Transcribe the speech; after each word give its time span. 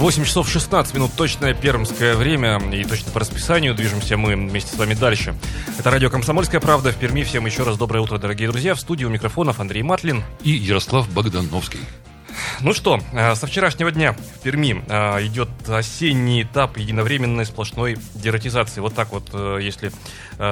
8 0.00 0.24
часов 0.24 0.48
16 0.48 0.94
минут, 0.94 1.10
точное 1.14 1.52
пермское 1.52 2.14
время, 2.14 2.58
и 2.72 2.84
точно 2.84 3.12
по 3.12 3.20
расписанию 3.20 3.74
движемся 3.74 4.16
мы 4.16 4.34
вместе 4.34 4.74
с 4.74 4.78
вами 4.78 4.94
дальше. 4.94 5.34
Это 5.78 5.90
радио 5.90 6.08
«Комсомольская 6.08 6.58
правда» 6.58 6.90
в 6.90 6.96
Перми. 6.96 7.22
Всем 7.22 7.44
еще 7.44 7.64
раз 7.64 7.76
доброе 7.76 8.00
утро, 8.00 8.16
дорогие 8.16 8.48
друзья. 8.48 8.74
В 8.74 8.80
студии 8.80 9.04
у 9.04 9.10
микрофонов 9.10 9.60
Андрей 9.60 9.82
Матлин. 9.82 10.24
И 10.42 10.52
Ярослав 10.52 11.06
Богдановский. 11.12 11.80
Ну 12.60 12.72
что, 12.72 13.00
э, 13.12 13.34
со 13.34 13.46
вчерашнего 13.46 13.90
дня 13.90 14.12
в 14.12 14.42
Перми 14.42 14.82
э, 14.88 15.26
идет 15.26 15.50
осенний 15.68 16.44
этап 16.44 16.78
единовременной 16.78 17.44
сплошной 17.44 17.98
дератизации. 18.14 18.80
Вот 18.80 18.94
так 18.94 19.12
вот, 19.12 19.28
э, 19.34 19.58
если 19.60 19.92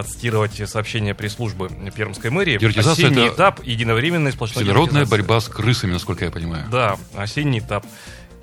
цитировать 0.07 0.61
сообщение 0.69 1.15
пресс-службы 1.15 1.71
Пермской 1.97 2.31
мэрии. 2.31 2.57
Осенний 2.57 3.25
это 3.25 3.35
этап 3.35 3.65
единовременной 3.65 4.33
сплошной 4.33 4.65
Всенародная 4.65 5.07
дератизации. 5.07 5.23
борьба 5.23 5.41
с 5.41 5.49
крысами, 5.49 5.93
насколько 5.93 6.27
я 6.27 6.31
понимаю. 6.31 6.67
Да, 6.71 6.99
осенний 7.17 7.61
этап 7.61 7.87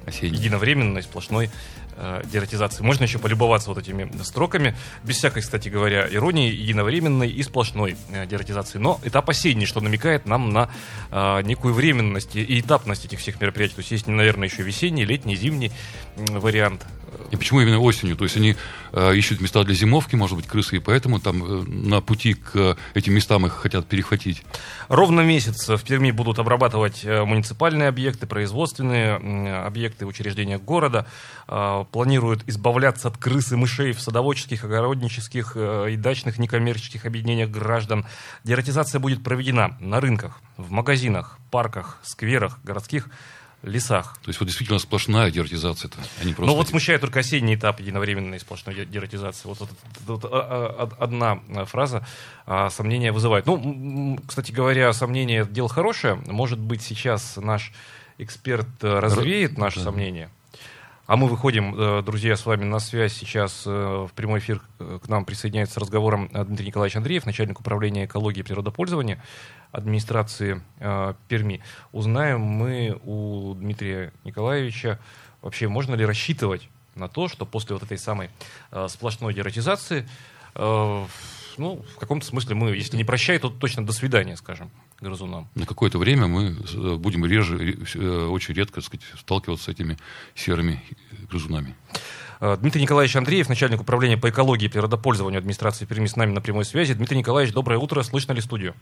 Осенний. 0.05 0.37
единовременной 0.37 1.03
сплошной 1.03 1.49
э, 1.97 2.21
дератизации. 2.31 2.83
Можно 2.83 3.03
еще 3.03 3.19
полюбоваться 3.19 3.69
вот 3.69 3.77
этими 3.77 4.11
строками, 4.23 4.75
без 5.03 5.17
всякой, 5.17 5.41
кстати 5.41 5.69
говоря, 5.69 6.07
иронии, 6.09 6.51
единовременной 6.51 7.29
и 7.29 7.43
сплошной 7.43 7.95
э, 8.09 8.25
дератизации. 8.25 8.77
Но 8.77 8.99
этап 9.03 9.29
осенний, 9.29 9.65
что 9.65 9.81
намекает 9.81 10.25
нам 10.25 10.51
на 10.51 10.69
э, 11.11 11.41
некую 11.43 11.73
временность 11.73 12.35
и 12.35 12.59
этапность 12.59 13.05
этих 13.05 13.19
всех 13.19 13.39
мероприятий. 13.41 13.75
То 13.75 13.79
есть 13.79 13.91
есть, 13.91 14.07
наверное, 14.07 14.47
еще 14.47 14.63
весенний, 14.63 15.05
летний, 15.05 15.35
зимний 15.35 15.71
вариант. 16.15 16.85
И 17.31 17.37
почему 17.37 17.61
именно 17.61 17.79
осенью? 17.79 18.15
То 18.15 18.23
есть 18.23 18.37
они 18.37 18.55
э, 18.91 19.15
ищут 19.15 19.41
места 19.41 19.63
для 19.63 19.73
зимовки, 19.73 20.15
может 20.15 20.35
быть, 20.35 20.47
крысы, 20.47 20.77
и 20.77 20.79
поэтому 20.79 21.19
там 21.19 21.43
э, 21.43 21.63
на 21.63 22.01
пути 22.01 22.33
к 22.33 22.55
э, 22.55 22.75
этим 22.93 23.13
местам 23.13 23.45
их 23.45 23.53
хотят 23.53 23.87
перехватить. 23.87 24.43
Ровно 24.87 25.21
месяц 25.21 25.67
в 25.67 25.83
Перми 25.83 26.11
будут 26.11 26.39
обрабатывать 26.39 27.03
э, 27.03 27.23
муниципальные 27.23 27.89
объекты, 27.89 28.27
производственные 28.27 29.63
объекты, 29.63 30.05
учреждения 30.05 30.57
города. 30.57 31.07
Э, 31.47 31.85
Планируют 31.91 32.43
избавляться 32.47 33.07
от 33.07 33.17
крыс 33.17 33.51
и 33.51 33.55
мышей 33.55 33.93
в 33.93 34.01
садоводческих, 34.01 34.63
огороднических 34.63 35.53
э, 35.55 35.91
и 35.91 35.95
дачных 35.95 36.37
некоммерческих 36.37 37.05
объединениях 37.05 37.49
граждан. 37.49 38.05
Дератизация 38.43 38.99
будет 38.99 39.23
проведена 39.23 39.77
на 39.79 39.99
рынках, 39.99 40.39
в 40.57 40.71
магазинах, 40.71 41.39
парках, 41.51 41.99
скверах, 42.03 42.59
городских 42.63 43.09
лесах. 43.65 44.17
То 44.21 44.29
есть 44.29 44.39
вот 44.39 44.45
действительно 44.45 44.79
сплошная 44.79 45.31
дератизация-то, 45.31 45.97
а 45.99 46.23
просто... 46.23 46.43
Но 46.43 46.55
вот 46.55 46.69
смущает 46.69 47.01
только 47.01 47.19
осенний 47.19 47.55
этап 47.55 47.79
единовременной 47.79 48.39
сплошной 48.39 48.75
де- 48.75 48.85
дератизации. 48.85 49.47
Вот, 49.47 49.59
вот- 49.59 49.69
вот- 50.05 50.23
вот, 50.23 50.31
а- 50.31 50.89
а- 50.99 51.03
одна 51.03 51.39
а, 51.53 51.65
фраза 51.65 52.05
а, 52.45 52.69
сомнения 52.69 53.11
вызывает. 53.11 53.45
Ну, 53.45 54.19
кстати 54.27 54.51
говоря, 54.51 54.93
сомнение 54.93 55.45
дело 55.45 55.67
хорошее. 55.67 56.15
Может 56.27 56.59
быть, 56.59 56.81
сейчас 56.81 57.37
наш 57.37 57.71
эксперт 58.17 58.67
э, 58.81 58.99
развеет 58.99 59.57
наши 59.57 59.79
да. 59.79 59.85
сомнения. 59.85 60.29
А 61.07 61.17
мы 61.17 61.27
выходим, 61.27 61.75
э, 61.77 62.01
друзья, 62.01 62.35
с 62.35 62.45
вами 62.45 62.63
на 62.63 62.79
связь. 62.79 63.13
Сейчас 63.13 63.63
э, 63.65 63.69
в 63.69 64.11
прямой 64.13 64.39
эфир 64.39 64.61
к 64.79 65.07
нам 65.07 65.25
присоединяется 65.25 65.79
разговором 65.79 66.29
Дмитрий 66.33 66.67
Николаевич 66.67 66.95
Андреев, 66.95 67.25
начальник 67.25 67.59
управления 67.59 68.05
экологии 68.05 68.39
и 68.39 68.43
природопользования 68.43 69.21
администрации 69.75 70.61
э, 70.79 71.13
Перми. 71.27 71.61
Узнаем 71.91 72.41
мы 72.41 72.99
у 73.03 73.53
Дмитрия 73.55 74.13
Николаевича, 74.23 74.99
вообще 75.41 75.67
можно 75.67 75.95
ли 75.95 76.05
рассчитывать 76.05 76.69
на 76.95 77.09
то, 77.09 77.27
что 77.27 77.45
после 77.45 77.75
вот 77.75 77.83
этой 77.83 77.97
самой 77.97 78.29
э, 78.71 78.87
сплошной 78.89 79.33
дератизации, 79.33 80.07
э, 80.55 81.05
ну, 81.57 81.85
в 81.93 81.99
каком-то 81.99 82.25
смысле 82.25 82.55
мы, 82.55 82.75
если 82.75 82.97
не 82.97 83.03
прощай, 83.03 83.37
то 83.37 83.49
точно 83.49 83.85
до 83.85 83.91
свидания, 83.91 84.37
скажем, 84.37 84.71
грызунам. 85.01 85.49
На 85.55 85.65
какое-то 85.65 85.97
время 85.97 86.27
мы 86.27 86.55
э, 86.55 86.95
будем 86.95 87.25
реже, 87.25 87.77
э, 87.95 88.27
очень 88.27 88.53
редко 88.53 88.75
так 88.75 88.85
сказать, 88.85 89.05
сталкиваться 89.19 89.65
с 89.65 89.67
этими 89.67 89.97
серыми 90.35 90.81
грызунами. 91.29 91.75
Э, 92.39 92.55
Дмитрий 92.57 92.81
Николаевич 92.81 93.15
Андреев, 93.17 93.49
начальник 93.49 93.81
управления 93.81 94.17
по 94.17 94.29
экологии 94.29 94.65
и 94.65 94.69
природопользованию 94.69 95.39
администрации 95.39 95.85
Перми, 95.85 96.07
с 96.07 96.15
нами 96.15 96.31
на 96.31 96.39
прямой 96.39 96.63
связи. 96.63 96.93
Дмитрий 96.93 97.17
Николаевич, 97.17 97.53
доброе 97.53 97.77
утро. 97.77 98.01
Слышно 98.03 98.31
ли 98.31 98.41
студию? 98.41 98.73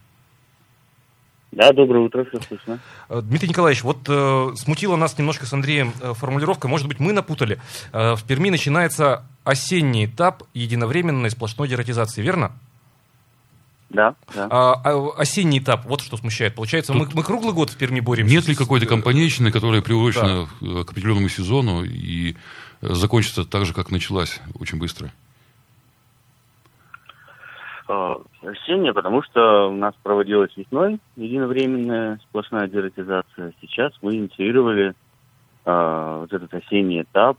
Да, 1.55 1.71
доброе 1.71 1.99
утро, 1.99 2.25
все 2.25 2.41
слышно. 2.41 2.79
Э, 3.09 3.21
Дмитрий 3.21 3.49
Николаевич, 3.49 3.83
вот 3.83 3.99
э, 4.07 4.51
смутила 4.55 4.95
нас 4.95 5.17
немножко 5.17 5.45
с 5.45 5.53
Андреем 5.53 5.93
э, 6.01 6.13
формулировка, 6.13 6.67
может 6.67 6.87
быть, 6.87 6.99
мы 6.99 7.13
напутали. 7.13 7.59
Э, 7.91 8.15
в 8.15 8.23
Перми 8.23 8.49
начинается 8.49 9.23
осенний 9.43 10.05
этап 10.05 10.43
единовременной 10.53 11.29
сплошной 11.29 11.67
дератизации, 11.67 12.21
верно? 12.21 12.53
Да, 13.89 14.15
да. 14.33 14.47
А, 14.49 14.81
а 14.83 15.21
осенний 15.21 15.59
этап, 15.59 15.85
вот 15.85 16.01
что 16.01 16.17
смущает. 16.17 16.55
Получается, 16.55 16.93
мы, 16.93 17.07
мы 17.13 17.21
круглый 17.21 17.53
год 17.53 17.69
в 17.69 17.77
Перми 17.77 17.99
боремся. 17.99 18.33
Нет 18.33 18.47
ли 18.47 18.55
какой-то 18.55 18.87
э, 18.87 18.89
компанейщины, 18.89 19.51
которая 19.51 19.81
приурочена 19.81 20.47
э, 20.61 20.83
к 20.83 20.91
определенному 20.91 21.29
сезону 21.29 21.83
и 21.83 22.35
э, 22.81 22.93
закончится 22.93 23.45
так 23.45 23.67
же, 23.67 23.73
как 23.73 23.91
началась, 23.91 24.41
очень 24.55 24.79
быстро? 24.79 25.13
Э, 27.87 28.15
Осенняя, 28.41 28.93
потому 28.93 29.23
что 29.23 29.69
у 29.69 29.75
нас 29.75 29.93
проводилась 30.03 30.55
весной 30.55 30.99
единовременная 31.15 32.19
сплошная 32.29 32.67
дератизация. 32.67 33.53
Сейчас 33.61 33.93
мы 34.01 34.15
инициировали 34.15 34.93
э, 35.65 36.17
вот 36.19 36.31
этот 36.31 36.53
осенний 36.53 37.01
этап, 37.01 37.37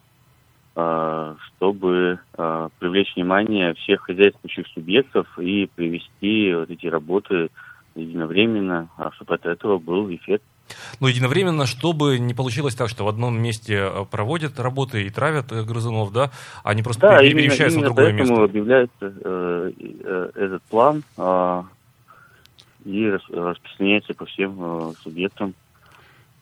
э, 0.76 1.34
чтобы 1.46 2.18
э, 2.36 2.68
привлечь 2.78 3.14
внимание 3.14 3.74
всех 3.74 4.02
хозяйствующих 4.02 4.66
субъектов 4.68 5.26
и 5.38 5.66
привести 5.74 6.54
вот 6.54 6.70
эти 6.70 6.86
работы 6.86 7.50
единовременно, 7.94 8.88
а 8.96 9.12
чтобы 9.12 9.34
от 9.34 9.46
этого 9.46 9.78
был 9.78 10.12
эффект. 10.12 10.44
Но 11.00 11.08
единовременно, 11.08 11.66
чтобы 11.66 12.18
не 12.18 12.34
получилось 12.34 12.74
так, 12.74 12.88
что 12.88 13.04
в 13.04 13.08
одном 13.08 13.40
месте 13.40 13.74
э, 13.74 14.04
проводят 14.10 14.58
работы 14.58 15.02
и 15.04 15.10
травят 15.10 15.52
э, 15.52 15.62
грызунов, 15.62 16.12
да, 16.12 16.30
они 16.62 16.82
просто 16.82 17.02
Да, 17.02 17.18
пере- 17.18 17.30
именно, 17.30 17.40
перемещаются 17.42 17.78
в 17.78 17.82
именно 17.82 17.94
другое 17.94 18.12
поэтому 18.12 18.28
место. 18.40 18.44
объявляется 18.44 19.14
э, 19.24 19.72
э, 19.78 20.30
этот 20.34 20.62
план 20.64 21.02
э, 21.18 21.62
и 22.84 23.06
рас- 23.10 23.30
распространяется 23.30 24.14
по 24.14 24.26
всем 24.26 24.56
э, 24.58 24.92
субъектам. 25.02 25.54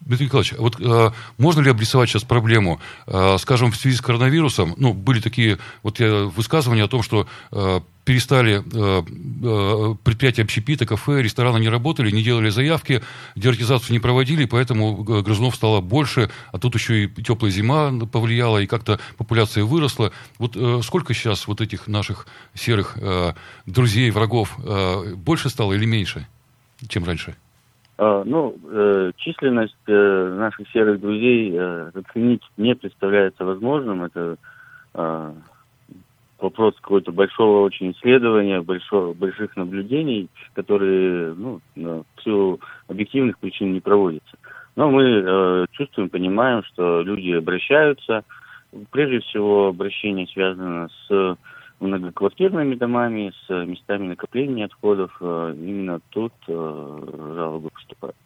Дмитрий 0.05 0.27
Николаевич, 0.27 0.55
вот 0.59 0.77
э, 0.81 1.11
можно 1.39 1.61
ли 1.61 1.71
обрисовать 1.71 2.09
сейчас 2.11 2.25
проблему, 2.25 2.81
э, 3.07 3.37
скажем, 3.39 3.71
в 3.71 3.77
связи 3.77 3.97
с 3.97 4.01
коронавирусом? 4.01 4.75
Ну, 4.77 4.95
были 4.95 5.21
такие 5.21 5.59
вот 5.83 6.01
э, 6.01 6.25
высказывания 6.25 6.85
о 6.85 6.89
том, 6.89 7.03
что 7.03 7.29
э, 7.53 7.81
перестали 8.05 8.63
э, 8.65 9.03
э, 9.05 9.95
предприятия 10.03 10.43
общепита, 10.43 10.87
кафе, 10.87 11.23
рестораны 11.23 11.59
не 11.59 11.69
работали, 11.69 12.11
не 12.11 12.23
делали 12.23 12.51
заявки, 12.51 13.01
дератизацию 13.37 13.93
не 13.93 14.01
проводили, 14.01 14.45
поэтому 14.45 14.97
г- 14.97 15.23
грызунов 15.23 15.55
стало 15.55 15.81
больше, 15.81 16.31
а 16.51 16.59
тут 16.59 16.75
еще 16.75 17.05
и 17.05 17.09
теплая 17.23 17.53
зима 17.53 17.93
повлияла, 18.11 18.59
и 18.59 18.67
как-то 18.67 18.99
популяция 19.19 19.65
выросла. 19.65 20.11
Вот 20.39 20.57
э, 20.57 20.81
сколько 20.83 21.15
сейчас 21.15 21.47
вот 21.47 21.61
этих 21.61 21.87
наших 21.87 22.27
серых 22.55 22.99
э, 23.01 23.35
друзей, 23.67 24.11
врагов, 24.11 24.57
э, 24.59 25.15
больше 25.15 25.49
стало 25.49 25.75
или 25.75 25.85
меньше, 25.85 26.27
чем 26.89 27.05
раньше? 27.05 27.37
Э, 28.03 28.25
ну, 28.27 28.57
э, 28.65 29.13
численность 29.19 29.77
э, 29.87 30.35
наших 30.37 30.69
серых 30.71 31.01
друзей 31.01 31.53
э, 31.55 31.93
оценить 31.95 32.43
не 32.57 32.75
представляется 32.75 33.45
возможным. 33.45 34.03
Это 34.03 34.39
э, 34.95 35.33
вопрос 36.41 36.75
какого-то 36.81 37.13
большого 37.13 37.65
очень 37.65 37.93
исследования, 37.93 38.61
большого, 38.61 39.13
больших 39.13 39.57
наблюдений, 39.57 40.29
которые 40.55 41.33
ну, 41.35 41.61
в 41.77 42.23
силу 42.25 42.59
объективных 42.89 43.39
причин 43.39 43.73
не 43.73 43.79
проводятся. 43.79 44.37
Но 44.75 44.91
мы 44.91 45.69
чувствуем, 45.71 46.09
понимаем, 46.09 46.65
что 46.65 47.03
люди 47.03 47.31
обращаются. 47.31 48.25
Прежде 48.91 49.21
всего, 49.21 49.69
обращение 49.69 50.27
связано 50.27 50.89
с 51.07 51.37
многоквартирными 51.83 52.75
домами, 52.75 53.33
с 53.47 53.51
местами 53.67 54.09
накопления 54.09 54.65
отходов. 54.67 55.17
Э, 55.21 55.55
Именно 55.57 56.01
тут 56.11 56.33
э, 56.49 57.33
жалобы 57.35 57.71
поступают. 57.71 58.17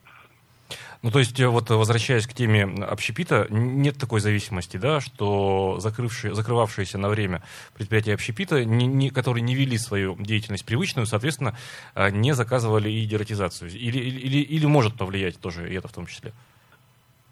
Ну, 1.03 1.11
то 1.11 1.19
есть, 1.19 1.39
э, 1.39 1.47
вот 1.47 1.71
э, 1.71 1.75
возвращаясь 1.75 2.27
к 2.27 2.33
теме 2.33 2.65
общепита, 2.85 3.47
нет 3.51 3.97
такой 3.99 4.21
зависимости, 4.21 4.77
да, 4.77 5.01
что 5.01 5.77
закрывшие, 5.79 6.35
закрывавшиеся 6.35 6.99
на 6.99 7.09
время 7.09 7.43
предприятия 7.75 8.15
общепита, 8.15 8.65
не- 8.65 8.87
не- 8.87 9.11
которые 9.11 9.43
не 9.43 9.55
вели 9.55 9.79
свою 9.79 10.17
деятельность 10.17 10.65
привычную, 10.65 11.07
соответственно, 11.07 11.57
э, 11.95 12.11
не 12.11 12.33
заказывали 12.35 12.91
и 12.91 13.07
дератизацию. 13.07 13.71
Или, 13.71 13.99
или, 13.99 14.39
или 14.39 14.67
может 14.67 14.97
повлиять 14.97 15.41
тоже 15.41 15.71
и 15.71 15.75
это 15.75 15.89
в 15.89 15.93
том 15.93 16.07
числе? 16.07 16.33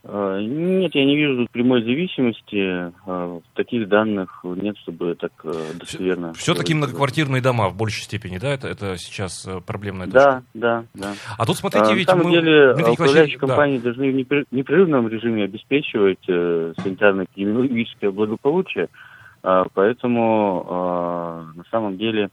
А, 0.06 0.38
нет, 0.38 0.94
я 0.94 1.04
не 1.06 1.16
вижу 1.16 1.46
прямой 1.50 1.82
зависимости. 1.82 2.92
А, 3.06 3.40
таких 3.54 3.88
данных 3.88 4.40
нет, 4.44 4.76
чтобы 4.78 5.14
так 5.14 5.32
э, 5.44 5.52
достоверно. 5.80 6.34
Все-таки 6.34 6.74
многоквартирные 6.74 7.40
дома 7.40 7.70
в 7.70 7.76
большей 7.76 8.02
степени, 8.02 8.36
да? 8.36 8.52
Это, 8.52 8.68
это 8.68 8.98
сейчас 8.98 9.46
э, 9.46 9.60
проблемная 9.64 10.06
точка? 10.06 10.42
Да, 10.52 10.84
да, 10.92 11.02
да. 11.08 11.14
А 11.38 11.46
тут 11.46 11.56
смотрите, 11.56 11.86
а, 11.86 11.94
ведь 11.94 12.06
На 12.06 12.12
самом 12.12 12.26
мы... 12.26 12.32
деле 12.32 12.72
управляющие 12.92 13.38
да. 13.38 13.46
компании 13.46 13.78
должны 13.78 14.10
в 14.10 14.14
непрерывном 14.50 15.08
режиме 15.08 15.44
обеспечивать 15.44 16.24
э, 16.28 16.74
санитарно-эпидемиологическое 16.76 18.10
благополучие, 18.10 18.88
а, 19.42 19.64
поэтому 19.72 20.66
а, 20.68 21.46
на 21.54 21.64
самом 21.70 21.96
деле 21.96 22.30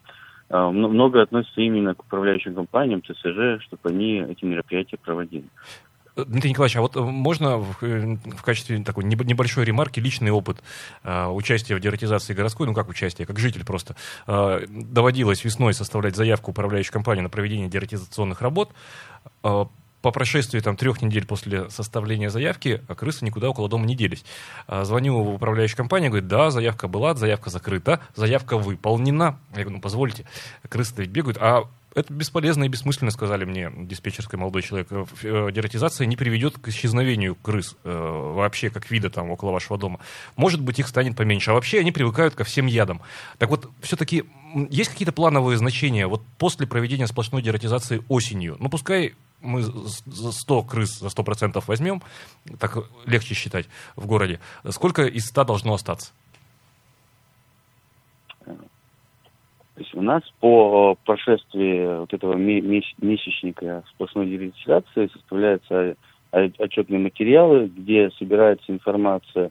много 0.50 1.22
относится 1.22 1.62
именно 1.62 1.96
к 1.96 2.04
управляющим 2.04 2.54
компаниям, 2.54 3.02
ЦСЖ, 3.02 3.64
чтобы 3.64 3.90
они 3.90 4.18
эти 4.20 4.44
мероприятия 4.44 4.98
проводили. 4.98 5.46
Дмитрий 6.16 6.52
Николаевич, 6.52 6.76
а 6.78 6.82
вот 6.82 6.96
можно 6.96 7.58
в, 7.58 7.84
э, 7.84 8.18
в 8.26 8.42
качестве 8.44 8.84
такой 8.84 9.04
небольшой 9.04 9.66
ремарки 9.66 10.00
личный 10.00 10.32
опыт 10.32 10.62
э, 11.04 11.26
участия 11.28 11.76
в 11.76 11.80
дератизации 11.80 12.34
городской, 12.34 12.68
ну 12.68 12.74
как 12.74 12.90
участие, 12.90 13.26
как 13.26 13.40
житель 13.40 13.66
просто, 13.66 13.96
э, 14.28 14.66
доводилось 14.68 15.44
весной 15.44 15.74
составлять 15.74 16.16
заявку 16.16 16.52
управляющей 16.52 16.92
компании 16.92 17.22
на 17.22 17.30
проведение 17.30 17.70
дератизационных 17.70 18.42
работ. 18.42 18.72
Э, 19.44 19.66
по 20.02 20.12
прошествии 20.12 20.60
там, 20.60 20.76
трех 20.76 21.02
недель 21.02 21.26
после 21.26 21.70
составления 21.70 22.30
заявки 22.30 22.82
а 22.88 22.96
крысы 22.96 23.24
никуда 23.24 23.50
около 23.50 23.70
дома 23.70 23.86
не 23.86 23.96
делись. 23.96 24.26
А, 24.68 24.84
звоню 24.84 25.22
в 25.22 25.36
управляющую 25.36 25.78
компанию, 25.78 26.10
говорит, 26.10 26.28
да, 26.28 26.50
заявка 26.50 26.88
была, 26.88 27.14
заявка 27.14 27.50
закрыта, 27.50 28.02
заявка 28.16 28.58
выполнена. 28.58 29.40
Я 29.52 29.62
говорю, 29.62 29.72
ну 29.72 29.82
позвольте, 29.82 30.26
ведь 31.04 31.12
бегают, 31.12 31.38
а 31.40 31.66
это 31.94 32.14
бесполезно 32.14 32.64
и 32.64 32.68
бессмысленно, 32.68 33.12
сказали 33.12 33.46
мне 33.46 33.72
диспетчерский 33.76 34.38
молодой 34.38 34.62
человек. 34.62 34.88
Э, 34.92 35.06
э, 35.24 35.52
дератизация 35.52 36.08
не 36.08 36.16
приведет 36.16 36.58
к 36.58 36.68
исчезновению 36.70 37.36
крыс 37.36 37.76
э, 37.84 37.92
вообще 37.92 38.70
как 38.70 38.90
вида 38.90 39.10
там 39.10 39.30
около 39.30 39.52
вашего 39.52 39.78
дома. 39.78 40.00
Может 40.36 40.62
быть, 40.62 40.80
их 40.80 40.88
станет 40.88 41.18
поменьше. 41.18 41.52
А 41.52 41.54
вообще 41.54 41.80
они 41.80 41.92
привыкают 41.92 42.36
ко 42.36 42.44
всем 42.44 42.66
ядам. 42.66 43.02
Так 43.38 43.50
вот, 43.50 43.70
все-таки 43.82 44.24
есть 44.70 44.90
какие-то 44.90 45.12
плановые 45.12 45.58
значения 45.58 46.08
вот 46.08 46.22
после 46.38 46.66
проведения 46.66 47.08
сплошной 47.08 47.42
дератизации 47.42 48.04
осенью? 48.08 48.56
Ну, 48.60 48.70
пускай 48.70 49.16
мы 49.42 49.64
за 49.64 50.32
100 50.32 50.64
крыс 50.64 51.00
за 51.00 51.08
100% 51.08 51.64
возьмем, 51.66 52.02
так 52.60 52.78
легче 53.06 53.34
считать 53.34 53.68
в 53.96 54.06
городе. 54.06 54.40
Сколько 54.70 55.06
из 55.06 55.26
100 55.26 55.44
должно 55.46 55.74
остаться? 55.74 56.12
То 59.82 59.86
есть 59.86 59.96
у 59.96 60.02
нас 60.04 60.22
по 60.40 60.96
прошествии 61.06 62.02
вот 62.02 62.14
этого 62.14 62.36
месячника 62.36 63.84
сплошной 63.90 64.28
дератизации 64.28 65.10
составляются 65.12 65.96
отчетные 66.32 67.00
материалы, 67.00 67.66
где 67.76 68.12
собирается 68.12 68.72
информация 68.72 69.50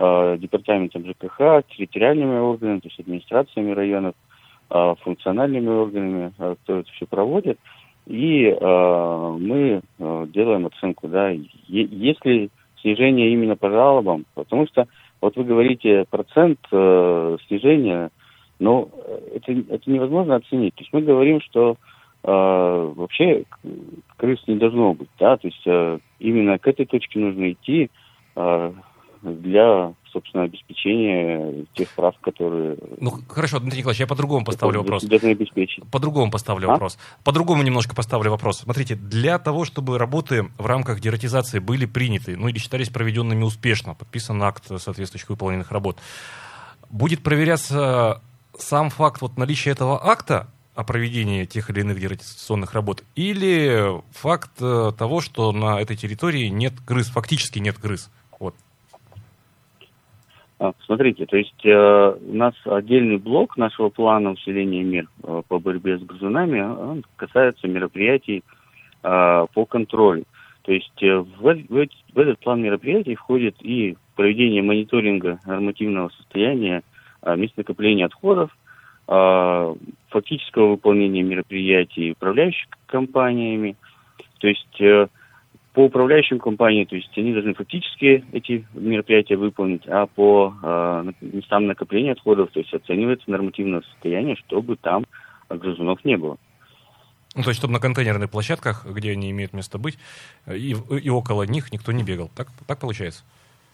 э, 0.00 0.38
департаментом 0.40 1.06
ЖКХ, 1.06 1.62
территориальными 1.68 2.40
органами, 2.40 2.80
то 2.80 2.88
есть 2.88 2.98
администрациями 2.98 3.70
районов, 3.70 4.16
э, 4.70 4.94
функциональными 5.02 5.68
органами, 5.68 6.32
э, 6.36 6.56
кто 6.64 6.80
это 6.80 6.90
все 6.90 7.06
проводит. 7.06 7.60
И 8.06 8.46
э, 8.46 9.36
мы 9.40 9.82
э, 10.00 10.26
делаем 10.34 10.66
оценку, 10.66 11.06
да, 11.06 11.30
если 11.68 12.50
снижение 12.80 13.32
именно 13.32 13.54
по 13.54 13.70
жалобам, 13.70 14.24
потому 14.34 14.66
что 14.66 14.88
вот 15.20 15.36
вы 15.36 15.44
говорите 15.44 16.06
процент 16.10 16.58
э, 16.72 17.36
снижения 17.46 18.10
но 18.60 18.88
э, 18.92 19.18
это, 19.36 19.52
это 19.52 19.90
невозможно 19.90 20.36
оценить. 20.36 20.74
То 20.76 20.82
есть 20.82 20.92
мы 20.92 21.00
говорим, 21.02 21.40
что 21.40 21.76
э, 22.22 22.92
вообще 22.94 23.44
крыс 24.16 24.38
не 24.46 24.56
должно 24.56 24.94
быть, 24.94 25.08
да, 25.18 25.36
то 25.36 25.48
есть 25.48 25.62
э, 25.66 25.98
именно 26.20 26.58
к 26.58 26.68
этой 26.68 26.86
точке 26.86 27.18
нужно 27.18 27.50
идти 27.50 27.90
э, 28.36 28.72
для, 29.22 29.92
собственно, 30.12 30.44
обеспечения 30.44 31.66
тех 31.74 31.88
прав, 31.90 32.14
которые... 32.20 32.76
Ну, 33.00 33.12
хорошо, 33.28 33.60
Дмитрий 33.60 33.80
Николаевич, 33.80 34.00
я 34.00 34.06
по-другому 34.06 34.44
поставлю 34.44 34.80
вопрос. 34.80 35.04
Должны 35.04 35.30
обеспечить. 35.30 35.84
По-другому 35.90 36.30
поставлю 36.30 36.68
а? 36.68 36.72
вопрос. 36.72 36.98
По-другому 37.22 37.62
немножко 37.62 37.94
поставлю 37.94 38.30
вопрос. 38.30 38.60
Смотрите, 38.60 38.94
для 38.94 39.38
того, 39.38 39.64
чтобы 39.64 39.98
работы 39.98 40.46
в 40.56 40.64
рамках 40.64 41.00
дератизации 41.00 41.58
были 41.58 41.84
приняты, 41.84 42.36
ну 42.36 42.48
или 42.48 42.58
считались 42.58 42.88
проведенными 42.88 43.42
успешно, 43.42 43.94
подписан 43.94 44.42
акт 44.42 44.64
соответствующих 44.78 45.28
выполненных 45.28 45.70
работ, 45.70 45.98
будет 46.88 47.22
проверяться 47.22 48.22
сам 48.62 48.90
факт 48.90 49.20
вот 49.20 49.36
наличия 49.36 49.70
этого 49.70 50.00
акта 50.04 50.48
о 50.74 50.84
проведении 50.84 51.44
тех 51.44 51.70
или 51.70 51.80
иных 51.80 52.00
дератизационных 52.00 52.72
работ, 52.74 53.04
или 53.14 54.00
факт 54.12 54.52
э, 54.60 54.92
того, 54.96 55.20
что 55.20 55.52
на 55.52 55.80
этой 55.80 55.96
территории 55.96 56.46
нет 56.46 56.74
крыс, 56.86 57.08
фактически 57.08 57.58
нет 57.58 57.76
крыс? 57.78 58.10
Вот. 58.38 58.54
А, 60.58 60.72
смотрите, 60.84 61.26
то 61.26 61.36
есть 61.36 61.64
э, 61.64 62.16
у 62.20 62.34
нас 62.34 62.54
отдельный 62.64 63.18
блок 63.18 63.56
нашего 63.56 63.88
плана 63.88 64.30
усиления 64.30 64.82
мер 64.82 65.08
э, 65.22 65.42
по 65.48 65.58
борьбе 65.58 65.98
с 65.98 66.02
грызунами 66.02 66.60
он 66.60 67.04
касается 67.16 67.66
мероприятий 67.66 68.44
э, 69.02 69.46
по 69.52 69.64
контролю. 69.64 70.24
То 70.62 70.72
есть 70.72 71.02
э, 71.02 71.16
в, 71.16 71.40
в, 71.40 71.86
в 72.14 72.18
этот 72.18 72.38
план 72.40 72.62
мероприятий 72.62 73.14
входит 73.14 73.56
и 73.60 73.96
проведение 74.16 74.62
мониторинга 74.62 75.40
нормативного 75.46 76.10
состояния 76.10 76.82
мест 77.36 77.56
накопления 77.56 78.06
отходов, 78.06 78.50
а, 79.12 79.74
фактического 80.08 80.70
выполнения 80.70 81.22
мероприятий 81.22 82.12
управляющими 82.12 82.70
компаниями. 82.86 83.76
То 84.38 84.46
есть 84.46 84.80
э, 84.80 85.08
по 85.72 85.84
управляющим 85.84 86.38
компаниям, 86.38 86.86
то 86.86 86.96
есть 86.96 87.10
они 87.16 87.32
должны 87.32 87.54
фактически 87.54 88.24
эти 88.32 88.64
мероприятия 88.72 89.36
выполнить, 89.36 89.82
а 89.86 90.06
по 90.06 90.54
э, 90.62 91.12
местам 91.20 91.66
накопления 91.66 92.12
отходов, 92.12 92.50
то 92.52 92.60
есть 92.60 92.72
оценивается 92.72 93.30
нормативное 93.30 93.82
состояние, 93.82 94.36
чтобы 94.36 94.76
там 94.76 95.04
грызунов 95.48 96.04
не 96.04 96.16
было. 96.16 96.36
Ну, 97.34 97.42
то 97.42 97.50
есть, 97.50 97.58
чтобы 97.58 97.74
на 97.74 97.80
контейнерных 97.80 98.30
площадках, 98.30 98.86
где 98.86 99.12
они 99.12 99.30
имеют 99.30 99.52
место 99.52 99.78
быть, 99.78 99.98
и, 100.46 100.74
и 101.02 101.10
около 101.10 101.44
них 101.44 101.72
никто 101.72 101.92
не 101.92 102.02
бегал. 102.02 102.30
Так, 102.34 102.48
так 102.66 102.80
получается? 102.80 103.24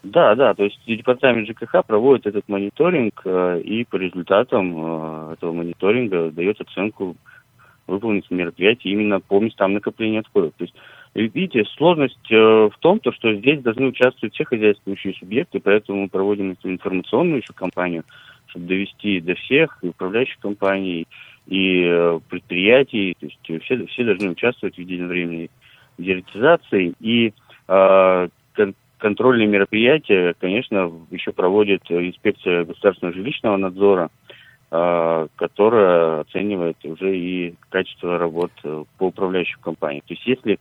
Да, 0.06 0.36
да, 0.36 0.54
то 0.54 0.62
есть 0.62 0.78
департамент 0.86 1.48
ЖКХ 1.48 1.84
проводит 1.84 2.26
этот 2.26 2.48
мониторинг, 2.48 3.22
э, 3.24 3.60
и 3.60 3.84
по 3.84 3.96
результатам 3.96 4.72
э, 4.76 5.32
этого 5.32 5.52
мониторинга 5.52 6.30
дает 6.30 6.60
оценку 6.60 7.16
выполненных 7.88 8.30
мероприятий 8.30 8.90
именно 8.90 9.18
по 9.18 9.40
местам 9.40 9.72
накопления 9.72 10.20
отходов. 10.20 10.52
То 10.58 10.64
есть, 10.64 10.74
видите, 11.14 11.64
сложность 11.76 12.30
э, 12.30 12.36
в 12.36 12.74
том, 12.78 13.00
то, 13.00 13.10
что 13.10 13.34
здесь 13.34 13.60
должны 13.62 13.88
участвовать 13.88 14.32
все 14.32 14.44
хозяйствующие 14.44 15.14
субъекты, 15.14 15.58
поэтому 15.58 16.02
мы 16.02 16.08
проводим 16.08 16.52
эту 16.52 16.70
информационную 16.70 17.40
еще 17.40 17.52
кампанию, 17.52 18.04
чтобы 18.46 18.66
довести 18.66 19.20
до 19.20 19.34
всех 19.34 19.76
и 19.82 19.88
управляющих 19.88 20.38
компаний, 20.38 21.08
и 21.48 22.18
предприятий, 22.28 23.16
то 23.18 23.26
есть 23.26 23.64
все, 23.64 23.86
все 23.86 24.04
должны 24.04 24.30
участвовать 24.30 24.76
в 24.76 24.80
единовременной 24.80 25.50
дератизации, 25.98 26.94
и 27.00 27.32
контрольные 29.06 29.46
мероприятия, 29.46 30.34
конечно, 30.40 30.90
еще 31.12 31.30
проводит 31.30 31.82
инспекция 31.88 32.64
государственного 32.64 33.16
жилищного 33.16 33.56
надзора, 33.56 34.10
а, 34.72 35.28
которая 35.36 36.22
оценивает 36.22 36.76
уже 36.84 37.16
и 37.16 37.54
качество 37.68 38.18
работ 38.18 38.50
э, 38.64 38.82
по 38.98 39.04
управляющим 39.04 39.60
компаниям. 39.60 40.02
То 40.08 40.14
есть 40.14 40.26
если 40.26 40.58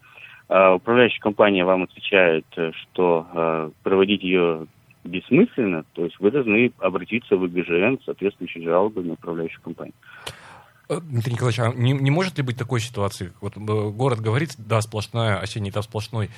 а, 0.48 0.76
управляющая 0.76 1.22
компания 1.22 1.66
вам 1.66 1.84
отвечает, 1.84 2.46
что 2.54 3.26
а, 3.34 3.72
проводить 3.82 4.22
ее 4.22 4.68
бессмысленно, 5.04 5.84
то 5.94 6.04
есть 6.04 6.20
вы 6.20 6.30
должны 6.30 6.72
обратиться 6.78 7.38
в 7.38 7.48
ИГЖН 7.48 8.00
с 8.00 8.06
соответствующей 8.06 8.62
жалобой 8.62 9.06
на 9.06 9.14
управляющую 9.14 9.62
компанию. 9.64 9.96
Э, 10.88 11.00
Дмитрий 11.02 11.34
Николаевич, 11.34 11.60
а 11.60 11.72
не, 11.74 11.94
не 11.94 12.12
может 12.12 12.38
ли 12.38 12.44
быть 12.44 12.58
такой 12.58 12.80
ситуации? 12.80 13.34
Вот 13.42 13.58
э, 13.58 13.60
город 13.60 14.20
говорит, 14.20 14.54
да, 14.58 14.82
сплошная 14.82 15.40
осенний 15.40 15.70
этап 15.70 15.86
сплошной 15.86 16.30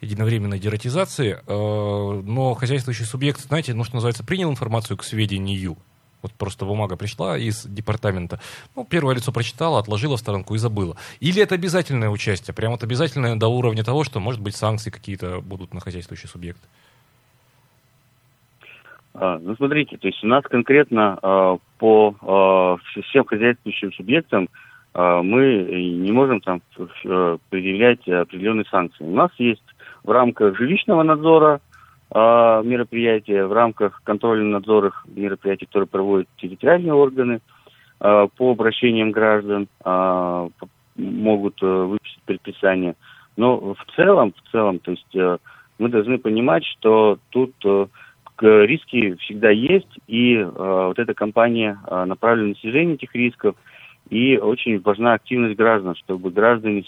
единовременной 0.00 0.58
дератизации, 0.58 1.38
э, 1.46 2.22
но 2.24 2.54
хозяйствующий 2.54 3.04
субъект, 3.04 3.40
знаете, 3.40 3.74
ну, 3.74 3.84
что 3.84 3.94
называется, 3.94 4.24
принял 4.24 4.50
информацию 4.50 4.96
к 4.96 5.04
сведению. 5.04 5.76
Вот 6.22 6.32
просто 6.34 6.64
бумага 6.64 6.96
пришла 6.96 7.36
из 7.36 7.64
департамента. 7.64 8.40
Ну, 8.76 8.84
первое 8.84 9.16
лицо 9.16 9.32
прочитало, 9.32 9.80
отложило 9.80 10.16
в 10.16 10.20
сторонку 10.20 10.54
и 10.54 10.58
забыло. 10.58 10.96
Или 11.18 11.42
это 11.42 11.56
обязательное 11.56 12.10
участие, 12.10 12.54
прямо 12.54 12.74
вот 12.74 12.84
обязательное 12.84 13.34
до 13.34 13.48
уровня 13.48 13.82
того, 13.82 14.04
что, 14.04 14.20
может 14.20 14.40
быть, 14.40 14.54
санкции 14.54 14.90
какие-то 14.90 15.40
будут 15.40 15.74
на 15.74 15.80
хозяйствующий 15.80 16.28
субъект? 16.28 16.60
А, 19.14 19.38
ну, 19.38 19.54
смотрите, 19.56 19.96
то 19.96 20.06
есть 20.06 20.22
у 20.24 20.26
нас 20.26 20.44
конкретно 20.44 21.18
а, 21.22 21.56
по 21.78 22.14
а, 22.22 22.76
всем 23.02 23.24
хозяйствующим 23.24 23.92
субъектам 23.92 24.48
мы 24.94 25.64
не 25.70 26.12
можем 26.12 26.42
там 26.42 26.60
а, 27.06 27.38
предъявлять 27.48 28.06
определенные 28.06 28.66
санкции. 28.66 29.04
У 29.04 29.14
нас 29.14 29.30
есть 29.38 29.64
в 30.04 30.10
рамках 30.10 30.56
жилищного 30.58 31.02
надзора 31.02 31.60
мероприятия, 32.14 33.46
в 33.46 33.54
рамках 33.54 34.02
контрольных 34.04 34.52
надзоров 34.52 35.02
мероприятий, 35.06 35.64
которые 35.64 35.86
проводят 35.86 36.28
территориальные 36.36 36.92
органы 36.92 37.40
по 37.98 38.50
обращениям 38.50 39.12
граждан, 39.12 39.66
могут 40.96 41.58
а, 41.62 41.84
выписать 41.84 42.22
предписание. 42.24 42.94
Но 43.36 43.74
в 43.74 43.96
целом, 43.96 44.32
в 44.32 44.50
целом, 44.50 44.78
то 44.78 44.90
есть 44.90 45.16
а, 45.16 45.38
мы 45.78 45.88
должны 45.88 46.18
понимать, 46.18 46.64
что 46.64 47.18
тут 47.30 47.54
риски 48.42 49.14
всегда 49.16 49.50
есть, 49.50 49.98
и 50.06 50.42
вот 50.42 50.98
эта 50.98 51.14
кампания 51.14 51.78
направлена 51.88 52.48
на 52.48 52.54
снижение 52.56 52.94
этих 52.94 53.14
рисков, 53.14 53.56
и 54.10 54.36
очень 54.36 54.80
важна 54.80 55.14
активность 55.14 55.56
граждан, 55.56 55.94
чтобы 55.96 56.30
граждане 56.30 56.84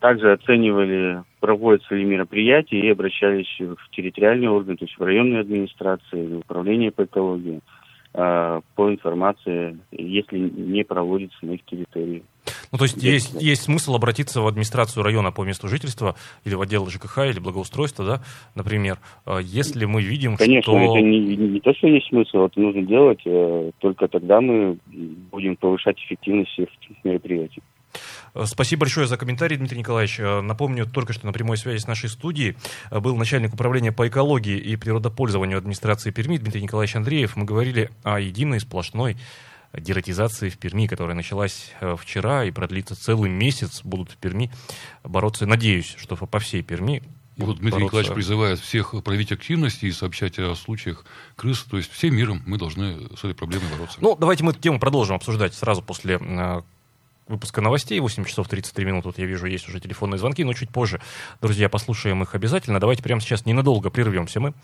также 0.00 0.32
оценивали, 0.32 1.22
проводятся 1.40 1.94
ли 1.94 2.04
мероприятия 2.04 2.80
и 2.80 2.90
обращались 2.90 3.60
в 3.60 3.90
территориальные 3.90 4.50
органы, 4.50 4.76
то 4.76 4.84
есть 4.84 4.98
в 4.98 5.02
районные 5.02 5.40
администрации, 5.40 6.26
в 6.26 6.38
управление 6.38 6.90
по 6.90 7.04
экологии 7.04 7.60
э, 8.14 8.60
по 8.74 8.90
информации, 8.90 9.78
если 9.90 10.38
не 10.38 10.84
проводится 10.84 11.38
на 11.42 11.52
их 11.52 11.64
территории. 11.64 12.22
Ну, 12.72 12.78
то 12.78 12.84
есть 12.84 13.02
есть, 13.02 13.40
есть 13.40 13.62
смысл 13.62 13.94
обратиться 13.94 14.40
в 14.40 14.46
администрацию 14.46 15.02
района 15.02 15.32
по 15.32 15.44
месту 15.44 15.68
жительства 15.68 16.16
или 16.44 16.54
в 16.54 16.60
отдел 16.60 16.88
ЖКХ 16.88 17.18
или 17.18 17.38
благоустройства, 17.38 18.04
да, 18.04 18.20
например, 18.54 18.98
э, 19.26 19.38
если 19.42 19.84
мы 19.84 20.02
видим, 20.02 20.36
Конечно, 20.36 20.72
что... 20.72 20.96
это 20.96 21.04
не, 21.04 21.36
не 21.36 21.60
то, 21.60 21.74
что 21.74 21.86
есть 21.88 22.08
смысл, 22.08 22.46
это 22.46 22.60
нужно 22.60 22.82
делать, 22.82 23.20
э, 23.24 23.70
только 23.78 24.08
тогда 24.08 24.40
мы 24.40 24.78
будем 25.30 25.56
повышать 25.56 25.98
эффективность 25.98 26.50
всех 26.52 26.68
мероприятий. 27.04 27.62
Э, 28.34 28.44
спасибо 28.44 28.80
большое 28.80 29.06
за 29.06 29.16
комментарий, 29.16 29.56
Дмитрий 29.56 29.78
Николаевич. 29.78 30.20
Э, 30.20 30.40
напомню, 30.40 30.86
только 30.86 31.12
что 31.12 31.26
на 31.26 31.32
прямой 31.32 31.56
связи 31.56 31.78
с 31.78 31.86
нашей 31.86 32.08
студией 32.08 32.56
был 32.90 33.16
начальник 33.16 33.54
управления 33.54 33.92
по 33.92 34.06
экологии 34.08 34.58
и 34.58 34.76
природопользованию 34.76 35.58
администрации 35.58 36.10
Перми 36.10 36.36
Дмитрий 36.36 36.62
Николаевич 36.62 36.96
Андреев. 36.96 37.36
Мы 37.36 37.44
говорили 37.44 37.90
о 38.02 38.20
единой 38.20 38.60
сплошной 38.60 39.16
дератизации 39.72 40.48
в 40.48 40.58
Перми, 40.58 40.86
которая 40.86 41.14
началась 41.14 41.72
вчера 41.98 42.44
и 42.44 42.50
продлится 42.50 42.94
целый 42.96 43.30
месяц. 43.30 43.82
Будут 43.82 44.12
в 44.12 44.16
Перми 44.16 44.50
бороться, 45.04 45.46
надеюсь, 45.46 45.94
что 45.98 46.16
по 46.16 46.38
всей 46.38 46.62
Перми 46.62 47.02
и 47.36 47.42
вот 47.42 47.58
Дмитрий 47.58 47.70
бороться. 47.70 47.84
Николаевич 47.84 48.14
призывает 48.14 48.58
всех 48.58 48.94
проявить 49.04 49.30
активность 49.30 49.84
и 49.84 49.92
сообщать 49.92 50.38
о 50.40 50.54
случаях 50.56 51.04
крыс. 51.36 51.62
То 51.62 51.76
есть 51.76 51.90
всем 51.92 52.16
миром 52.16 52.42
мы 52.46 52.58
должны 52.58 53.08
с 53.14 53.20
этой 53.20 53.34
проблемой 53.34 53.70
бороться. 53.70 53.98
Ну, 54.00 54.16
давайте 54.16 54.42
мы 54.42 54.50
эту 54.50 54.60
тему 54.60 54.80
продолжим 54.80 55.16
обсуждать 55.16 55.54
сразу 55.54 55.80
после 55.80 56.18
выпуска 57.28 57.60
новостей. 57.60 58.00
8 58.00 58.24
часов 58.24 58.48
33 58.48 58.84
минуты. 58.84 59.08
Вот 59.08 59.18
я 59.18 59.26
вижу, 59.26 59.46
есть 59.46 59.68
уже 59.68 59.78
телефонные 59.80 60.18
звонки, 60.18 60.42
но 60.42 60.52
чуть 60.52 60.70
позже, 60.70 61.00
друзья, 61.40 61.68
послушаем 61.68 62.22
их 62.22 62.34
обязательно. 62.34 62.80
Давайте 62.80 63.02
прямо 63.02 63.20
сейчас 63.20 63.46
ненадолго 63.46 63.90
прервемся 63.90 64.40
мы. 64.40 64.54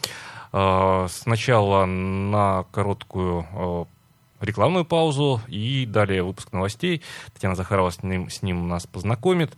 А, 0.53 1.07
сначала 1.09 1.85
на 1.85 2.65
короткую 2.73 3.87
рекламную 4.41 4.85
паузу 4.85 5.41
и 5.49 5.87
далее 5.87 6.23
выпуск 6.23 6.53
новостей. 6.53 7.03
Татьяна 7.33 7.55
Захарова 7.55 7.91
с 7.91 8.03
ним, 8.03 8.31
с 8.31 8.43
ним 8.43 8.69
нас 8.69 8.87
познакомит. 8.87 9.55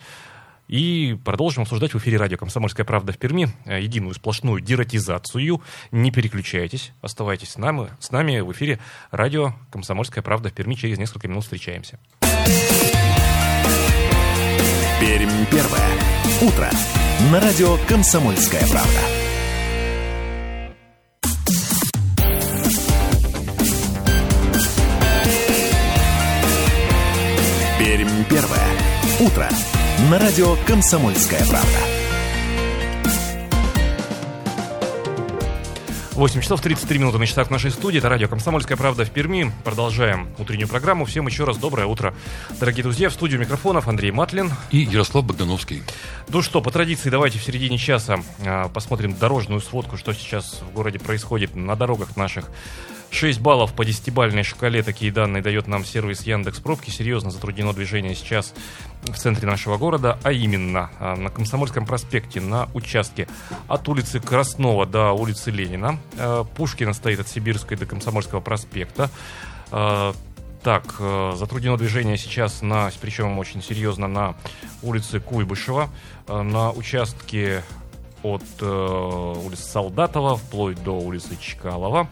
И 0.69 1.17
продолжим 1.25 1.63
обсуждать 1.63 1.95
в 1.95 1.99
эфире 1.99 2.17
радио 2.17 2.37
«Комсомольская 2.37 2.85
правда» 2.85 3.13
в 3.13 3.19
Перми 3.19 3.49
э, 3.67 3.81
единую 3.83 4.15
сплошную 4.15 4.61
дератизацию. 4.61 5.63
Не 5.93 6.11
переключайтесь, 6.11 6.93
оставайтесь 7.03 7.51
с 7.51 7.57
нами, 7.57 7.89
с 8.01 8.11
нами 8.11 8.41
в 8.41 8.51
эфире 8.53 8.81
радио 9.11 9.55
«Комсомольская 9.71 10.23
правда» 10.23 10.49
в 10.49 10.53
Перми. 10.53 10.75
Через 10.75 10.99
несколько 10.99 11.29
минут 11.29 11.45
встречаемся. 11.45 12.01
Пермь 15.01 15.47
первое. 15.51 15.91
Утро. 16.43 16.71
На 17.31 17.41
радио 17.41 17.77
«Комсомольская 17.89 18.67
правда». 18.69 19.26
Первое. 28.29 28.67
Утро. 29.21 29.49
На 30.11 30.19
радио 30.19 30.57
«Комсомольская 30.67 31.45
правда». 31.47 31.79
8 36.13 36.41
часов 36.41 36.63
33 36.63 36.99
минуты 36.99 37.19
на 37.19 37.27
часах 37.27 37.51
нашей 37.51 37.71
студии. 37.71 37.99
Это 37.99 38.09
радио 38.09 38.27
«Комсомольская 38.27 38.79
правда» 38.79 39.05
в 39.05 39.11
Перми. 39.11 39.53
Продолжаем 39.65 40.29
утреннюю 40.39 40.67
программу. 40.67 41.05
Всем 41.05 41.27
еще 41.27 41.45
раз 41.45 41.59
доброе 41.59 41.87
утро. 41.87 42.15
Дорогие 42.59 42.83
друзья, 42.83 43.11
в 43.11 43.13
студию 43.13 43.39
микрофонов 43.39 43.87
Андрей 43.87 44.13
Матлин. 44.13 44.51
И 44.71 44.79
Ярослав 44.79 45.25
Богдановский. 45.25 45.83
Ну 46.29 46.41
что, 46.41 46.63
по 46.63 46.71
традиции, 46.71 47.11
давайте 47.11 47.39
в 47.39 47.45
середине 47.45 47.77
часа 47.77 48.21
а, 48.47 48.69
посмотрим 48.69 49.15
дорожную 49.15 49.61
сводку, 49.61 49.99
что 49.99 50.15
сейчас 50.15 50.63
в 50.63 50.73
городе 50.73 50.99
происходит 50.99 51.55
на 51.55 51.77
дорогах 51.77 52.17
наших. 52.17 52.51
6 53.17 53.41
баллов 53.41 53.73
по 53.73 53.83
десятибальной 53.83 54.43
шкале, 54.43 54.83
такие 54.83 55.11
данные 55.11 55.43
дает 55.43 55.67
нам 55.69 55.87
сервис 55.87 56.27
Яндекс 56.27 56.61
Пробки. 56.61 56.91
Серьезно 56.91 57.31
затруднено 57.31 57.73
движение 57.73 58.15
сейчас 58.15 58.53
в 59.05 59.15
центре 59.15 59.49
нашего 59.49 59.79
города, 59.79 60.19
а 60.23 60.33
именно 60.33 60.91
а, 61.01 61.17
на 61.17 61.31
Комсомольском 61.31 61.87
проспекте 61.87 62.43
на 62.43 62.69
участке 62.75 63.27
от 63.69 63.89
улицы 63.89 64.21
Краснова 64.21 64.85
до 64.85 65.13
улицы 65.13 65.51
Ленина. 65.51 65.99
А, 66.19 66.45
Пушкина 66.45 66.93
стоит 66.93 67.19
от 67.19 67.29
Сибирской 67.29 67.79
до 67.79 67.87
Комсомольского 67.87 68.41
проспекта. 68.41 69.09
А, 69.71 70.15
так, 70.63 70.97
затруднено 71.37 71.79
движение 71.79 72.19
сейчас 72.19 72.61
на, 72.61 72.91
причем 73.01 73.39
очень 73.39 73.63
серьезно, 73.63 74.09
на 74.09 74.35
улице 74.83 75.21
Куйбышева, 75.21 75.89
на 76.27 76.73
участке 76.73 77.63
от 78.25 78.43
э, 78.61 79.35
улицы 79.45 79.63
Солдатова 79.63 80.37
вплоть 80.37 80.83
до 80.83 80.99
улицы 80.99 81.37
Чкалова. 81.41 82.09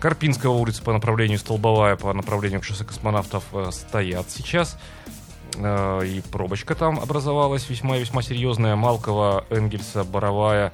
Карпинского 0.00 0.52
улица 0.52 0.82
по 0.82 0.92
направлению 0.92 1.38
Столбовая, 1.38 1.96
по 1.96 2.12
направлению 2.12 2.60
к 2.60 2.64
шоссе 2.64 2.84
космонавтов 2.84 3.44
э, 3.52 3.70
стоят 3.72 4.30
сейчас. 4.30 4.78
Э, 5.56 6.04
и 6.06 6.20
пробочка 6.20 6.74
там 6.74 7.00
образовалась 7.00 7.68
весьма-весьма 7.68 8.22
серьезная. 8.22 8.76
Малкова, 8.76 9.44
Энгельса, 9.50 10.04
Боровая 10.04 10.72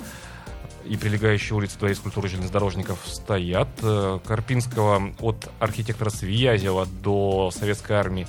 и 0.84 0.96
прилегающие 0.98 1.56
улицы 1.56 1.78
Дворец 1.78 1.98
культуры 1.98 2.28
железнодорожников 2.28 2.98
стоят. 3.06 3.68
Э, 3.82 4.18
Карпинского 4.24 5.14
от 5.20 5.50
архитектора 5.58 6.10
Связева 6.10 6.86
до 6.86 7.50
Советской 7.50 7.92
армии 7.92 8.26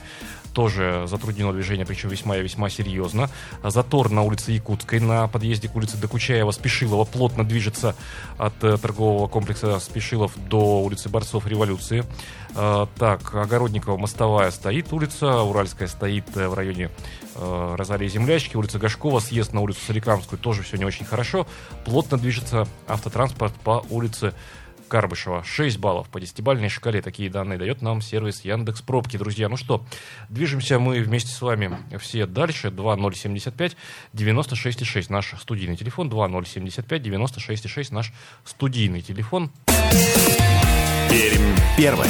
тоже 0.56 1.04
затруднено 1.06 1.52
движение, 1.52 1.86
причем 1.86 2.10
весьма 2.10 2.38
и 2.38 2.42
весьма 2.42 2.70
серьезно. 2.70 3.30
Затор 3.62 4.10
на 4.10 4.24
улице 4.24 4.54
Якутской, 4.54 5.02
на 5.02 5.28
подъезде 5.28 5.68
к 5.68 5.76
улице 5.76 5.98
Докучаева, 5.98 6.52
Спешилова 6.52 7.04
плотно 7.04 7.44
движется 7.44 7.94
от 8.38 8.64
э, 8.64 8.78
торгового 8.78 9.28
комплекса 9.28 9.80
Спешилов 9.80 10.32
до 10.48 10.82
улицы 10.82 11.10
Борцов 11.10 11.46
Революции. 11.46 12.06
Э, 12.56 12.88
так, 12.98 13.36
Огородникова, 13.36 13.98
Мостовая 13.98 14.50
стоит 14.52 14.94
улица, 14.94 15.42
Уральская 15.42 15.90
стоит 15.90 16.26
э, 16.38 16.48
в 16.48 16.54
районе 16.54 16.90
Розалии 17.38 18.08
Землячки, 18.08 18.56
улица 18.56 18.80
Гашкова, 18.80 19.20
съезд 19.20 19.52
на 19.52 19.60
улицу 19.60 19.82
Соликамскую 19.86 20.40
тоже 20.40 20.64
все 20.64 20.78
не 20.78 20.86
очень 20.86 21.06
хорошо. 21.06 21.46
Плотно 21.84 22.18
движется 22.18 22.66
автотранспорт 22.88 23.54
по 23.56 23.86
улице 23.90 24.34
Карбышева. 24.88 25.44
6 25.44 25.78
баллов 25.78 26.10
по 26.10 26.18
10-бальной 26.18 26.70
шкале. 26.70 27.02
Такие 27.02 27.30
данные 27.30 27.58
дает 27.58 27.82
нам 27.82 28.02
сервис 28.02 28.42
Яндекс 28.46 28.82
Пробки. 28.82 29.18
Друзья, 29.18 29.50
ну 29.50 29.58
что, 29.58 29.86
движемся 30.30 30.80
мы 30.80 31.02
вместе 31.02 31.32
с 31.32 31.42
вами 31.42 31.78
все 32.00 32.26
дальше. 32.26 32.72
2075 32.72 33.76
96,6 34.14 35.06
наш 35.10 35.34
студийный 35.40 35.76
телефон. 35.76 36.10
2075 36.10 37.02
96,6 37.02 37.94
наш 37.94 38.14
студийный 38.44 39.02
телефон. 39.02 39.52
Пермь 41.10 41.56
первое. 41.78 42.10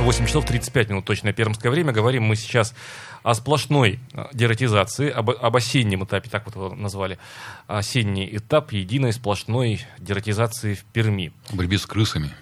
8 0.00 0.26
часов 0.26 0.46
35 0.46 0.88
минут 0.88 1.04
точное 1.04 1.34
пермское 1.34 1.70
время. 1.70 1.92
Говорим 1.92 2.24
мы 2.24 2.34
сейчас 2.34 2.74
о 3.22 3.34
сплошной 3.34 4.00
э, 4.14 4.24
дератизации, 4.32 5.10
об, 5.10 5.30
об 5.30 5.56
осеннем 5.56 6.04
этапе, 6.04 6.30
так 6.30 6.46
вот 6.46 6.54
его 6.54 6.74
назвали. 6.74 7.18
Осенний 7.66 8.28
этап 8.34 8.72
единой 8.72 9.12
сплошной 9.12 9.82
дератизации 9.98 10.74
в 10.74 10.84
Перми. 10.84 11.32
Борьбе 11.52 11.76
с 11.78 11.84
крысами. 11.84 12.34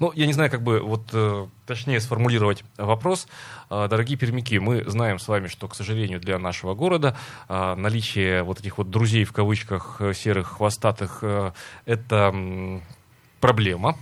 Ну, 0.00 0.12
я 0.14 0.26
не 0.26 0.32
знаю, 0.32 0.50
как 0.50 0.62
бы 0.62 0.80
вот 0.80 1.08
э, 1.12 1.46
точнее 1.66 2.00
сформулировать 2.00 2.64
вопрос. 2.76 3.28
Э, 3.70 3.86
дорогие 3.88 4.18
пермяки, 4.18 4.58
мы 4.58 4.84
знаем 4.84 5.20
с 5.20 5.28
вами, 5.28 5.46
что, 5.46 5.68
к 5.68 5.76
сожалению, 5.76 6.20
для 6.20 6.38
нашего 6.38 6.74
города 6.74 7.16
э, 7.48 7.74
наличие 7.76 8.42
вот 8.42 8.58
этих 8.58 8.78
вот 8.78 8.90
друзей 8.90 9.24
в 9.24 9.32
кавычках 9.32 10.00
серых 10.14 10.56
хвостатых 10.56 11.20
э, 11.22 11.52
это 11.86 12.80
проблема, 13.44 13.96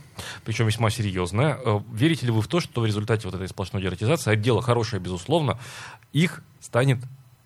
причем 0.47 0.67
весьма 0.67 0.89
серьезная. 0.89 1.59
Э, 1.65 1.81
верите 1.93 2.27
ли 2.27 2.31
вы 2.31 2.43
в 2.43 2.47
то, 2.47 2.61
что 2.61 2.81
в 2.81 2.87
результате 2.87 3.27
вот 3.27 3.35
этой 3.35 3.49
сплошной 3.49 3.83
дератизации, 3.83 4.31
а 4.31 4.37
дело 4.37 4.63
хорошее, 4.63 5.03
безусловно, 5.03 5.59
их 6.13 6.45
станет 6.61 6.99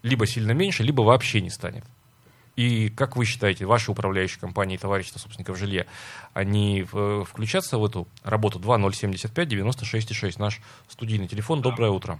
либо 0.02 0.26
сильно 0.26 0.52
меньше, 0.52 0.82
либо 0.82 1.00
вообще 1.00 1.40
не 1.40 1.48
станет? 1.48 1.84
И 2.54 2.90
как 2.90 3.16
вы 3.16 3.24
считаете, 3.24 3.64
ваши 3.64 3.90
управляющие 3.90 4.38
компании, 4.38 4.76
товарищества 4.76 5.20
собственников 5.20 5.56
жилья, 5.56 5.86
они 6.34 6.84
э, 6.92 7.22
включатся 7.26 7.78
в 7.78 7.84
эту 7.86 8.06
работу 8.22 8.58
2075-96-6, 8.58 10.34
наш 10.38 10.60
студийный 10.88 11.28
телефон. 11.28 11.62
Доброе 11.62 11.92
утро. 11.92 12.18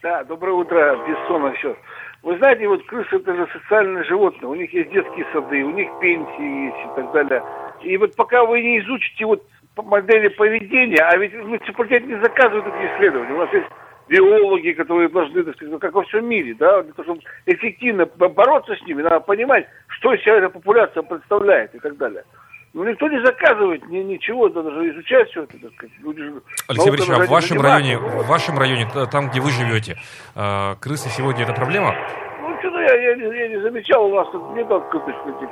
Да, 0.00 0.22
доброе 0.22 0.52
утро, 0.52 0.96
Бессонов 1.08 1.56
еще. 1.56 1.76
Вы 2.22 2.38
знаете, 2.38 2.68
вот 2.68 2.86
крысы 2.86 3.16
это 3.16 3.34
же 3.34 3.48
социальное 3.52 4.04
животное, 4.04 4.48
у 4.48 4.54
них 4.54 4.72
есть 4.72 4.92
детские 4.92 5.26
сады, 5.32 5.64
у 5.64 5.70
них 5.72 5.88
пенсии 6.00 6.66
есть 6.66 6.92
и 6.92 6.94
так 6.94 7.12
далее. 7.12 7.42
И 7.82 7.96
вот 7.96 8.14
пока 8.16 8.44
вы 8.44 8.60
не 8.62 8.80
изучите 8.80 9.24
вот 9.24 9.42
модели 9.76 10.28
поведения, 10.28 11.02
а 11.02 11.16
ведь 11.16 11.34
муниципалитет 11.34 12.06
не 12.06 12.20
заказывает 12.20 12.66
эти 12.66 12.94
исследования. 12.94 13.32
У 13.32 13.38
нас 13.38 13.52
есть 13.52 13.66
биологи, 14.08 14.72
которые 14.72 15.08
должны, 15.08 15.42
так 15.44 15.54
сказать, 15.56 15.80
как 15.80 15.94
во 15.94 16.02
всем 16.02 16.26
мире, 16.28 16.54
да, 16.58 16.82
для 16.82 16.92
того, 16.92 17.04
чтобы 17.04 17.22
эффективно 17.46 18.06
бороться 18.06 18.74
с 18.74 18.82
ними, 18.82 19.02
надо 19.02 19.20
понимать, 19.20 19.66
что 19.88 20.12
из 20.12 20.20
себя 20.22 20.38
эта 20.38 20.50
популяция 20.50 21.02
представляет 21.02 21.74
и 21.74 21.78
так 21.78 21.96
далее. 21.96 22.24
Ну, 22.72 22.84
никто 22.84 23.08
не 23.08 23.20
заказывает 23.24 23.84
ни, 23.88 23.98
ничего, 23.98 24.48
даже 24.48 24.90
изучать 24.90 25.28
все 25.30 25.42
это, 25.42 25.58
так 25.58 25.72
сказать. 25.72 25.92
Люди 26.00 26.22
же, 26.22 26.42
Алексей 26.68 26.90
Борисович, 26.90 27.18
а 27.18 27.26
в 27.26 27.28
вашем 27.28 27.60
районе, 27.60 27.98
в 27.98 28.26
вашем 28.28 28.58
районе, 28.58 28.86
там, 29.10 29.28
где 29.28 29.40
вы 29.40 29.50
живете, 29.50 29.96
э, 30.36 30.74
крысы 30.80 31.08
сегодня 31.08 31.42
это 31.42 31.52
проблема? 31.52 31.94
Ну, 32.42 32.56
что-то 32.60 32.80
я, 32.80 32.94
я, 32.94 33.14
я 33.14 33.48
не 33.48 33.60
замечал, 33.60 34.06
у 34.06 34.14
нас 34.14 34.28
тут 34.30 34.54
нет 34.54 34.70
открытых 34.70 35.16
этих 35.26 35.48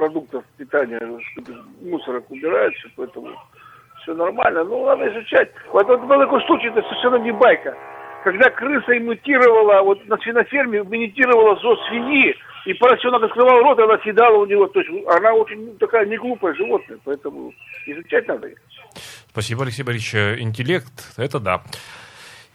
продуктов 0.00 0.44
питания, 0.56 0.98
мусорок 1.82 2.30
убирается, 2.30 2.88
поэтому 2.96 3.28
все 4.02 4.14
нормально. 4.14 4.64
Ну, 4.64 4.86
надо 4.86 5.12
изучать. 5.12 5.50
Вот, 5.72 5.86
вот 5.86 6.00
был 6.00 6.18
такой 6.18 6.42
случай, 6.46 6.68
это 6.68 6.80
совершенно 6.82 7.16
не 7.16 7.32
байка. 7.32 7.76
Когда 8.24 8.48
крыса 8.48 8.96
имитировала, 8.96 9.82
вот 9.82 10.06
на 10.06 10.16
свиноферме 10.18 10.78
имитировала 10.78 11.54
зо 11.56 11.76
свиньи, 11.88 12.34
и 12.64 12.74
поросенок 12.74 13.22
открывал 13.22 13.60
рот, 13.60 13.78
она 13.78 13.98
съедала 13.98 14.38
у 14.38 14.46
него. 14.46 14.66
То 14.68 14.80
есть 14.80 14.90
она 15.06 15.34
очень 15.34 15.66
ну, 15.66 15.72
такая 15.74 16.06
не 16.06 16.16
глупая 16.16 16.54
животное, 16.54 16.98
поэтому 17.04 17.52
изучать 17.84 18.26
надо. 18.26 18.48
Спасибо, 19.28 19.64
Алексей 19.64 19.82
Борисович. 19.82 20.40
Интеллект, 20.40 21.12
это 21.18 21.38
да 21.38 21.62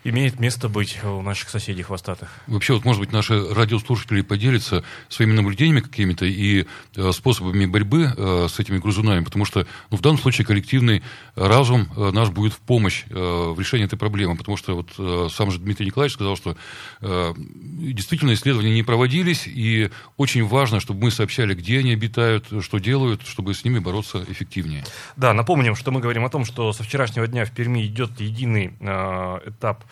имеет 0.06 0.40
место 0.40 0.70
быть 0.70 1.04
у 1.04 1.22
наших 1.22 1.50
соседей 1.50 1.82
хвостатых. 1.82 2.30
Вообще, 2.48 2.74
вот, 2.74 2.86
может 2.86 3.02
быть, 3.02 3.12
наши 3.12 3.54
радиослушатели 3.54 4.22
поделятся 4.22 4.84
своими 5.10 5.34
наблюдениями 5.34 5.80
какими-то 5.80 6.26
и 6.26 6.66
э, 6.96 7.12
способами 7.12 7.66
борьбы 7.66 8.14
э, 8.16 8.48
с 8.48 8.60
этими 8.60 8.78
грызунами, 8.78 9.24
потому 9.24 9.46
что 9.46 9.66
ну, 9.90 9.98
в 9.98 10.02
данном 10.02 10.20
случае 10.20 10.46
коллективный 10.46 11.02
разум 11.36 11.90
э, 11.98 12.12
наш 12.12 12.30
будет 12.30 12.54
в 12.54 12.60
помощь 12.60 13.04
э, 13.10 13.14
в 13.16 13.60
решении 13.60 13.86
этой 13.86 13.98
проблемы, 13.98 14.38
потому 14.38 14.58
что 14.58 14.76
вот 14.76 14.94
э, 15.00 15.28
сам 15.32 15.50
же 15.50 15.58
Дмитрий 15.60 15.88
Николаевич 15.88 16.14
сказал, 16.14 16.38
что 16.38 16.56
э, 17.02 17.34
действительно 17.36 18.34
исследования 18.36 18.74
не 18.74 18.84
проводились, 18.84 19.48
и 19.48 19.90
очень 20.18 20.46
важно, 20.46 20.80
чтобы 20.80 21.02
мы 21.02 21.12
сообщали, 21.12 21.56
где 21.56 21.80
они 21.80 21.94
обитают, 21.94 22.46
что 22.62 22.78
делают, 22.78 23.26
чтобы 23.26 23.56
с 23.56 23.64
ними 23.66 23.80
бороться 23.80 24.24
эффективнее. 24.28 24.86
Да, 25.16 25.34
напомним, 25.34 25.76
что 25.76 25.90
мы 25.90 26.00
говорим 26.00 26.26
о 26.26 26.30
том, 26.30 26.46
что 26.46 26.72
со 26.74 26.84
вчерашнего 26.84 27.26
дня 27.28 27.46
в 27.46 27.52
Перми 27.52 27.84
идет 27.88 28.20
единый 28.20 28.74
э, 28.80 29.50
этап 29.50 29.84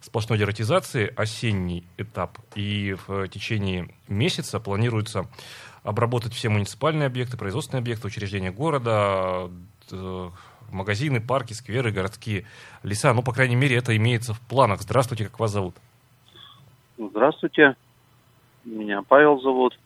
сплошной 0.00 0.38
дератизации, 0.38 1.12
осенний 1.16 1.84
этап, 1.98 2.38
и 2.54 2.96
в 3.06 3.28
течение 3.28 3.88
месяца 4.08 4.58
планируется 4.60 5.26
обработать 5.82 6.32
все 6.32 6.48
муниципальные 6.48 7.06
объекты, 7.06 7.36
производственные 7.36 7.80
объекты, 7.80 8.06
учреждения 8.06 8.50
города, 8.50 9.50
э, 9.90 10.30
магазины, 10.70 11.20
парки, 11.20 11.52
скверы, 11.52 11.90
городские 11.90 12.44
леса. 12.82 13.12
Ну, 13.14 13.22
по 13.22 13.32
крайней 13.32 13.56
мере, 13.56 13.76
это 13.76 13.96
имеется 13.96 14.34
в 14.34 14.40
планах. 14.40 14.82
Здравствуйте, 14.82 15.24
как 15.24 15.38
вас 15.38 15.50
зовут? 15.52 15.74
Здравствуйте, 16.98 17.76
меня 18.64 19.02
Павел 19.02 19.40
зовут. 19.40 19.78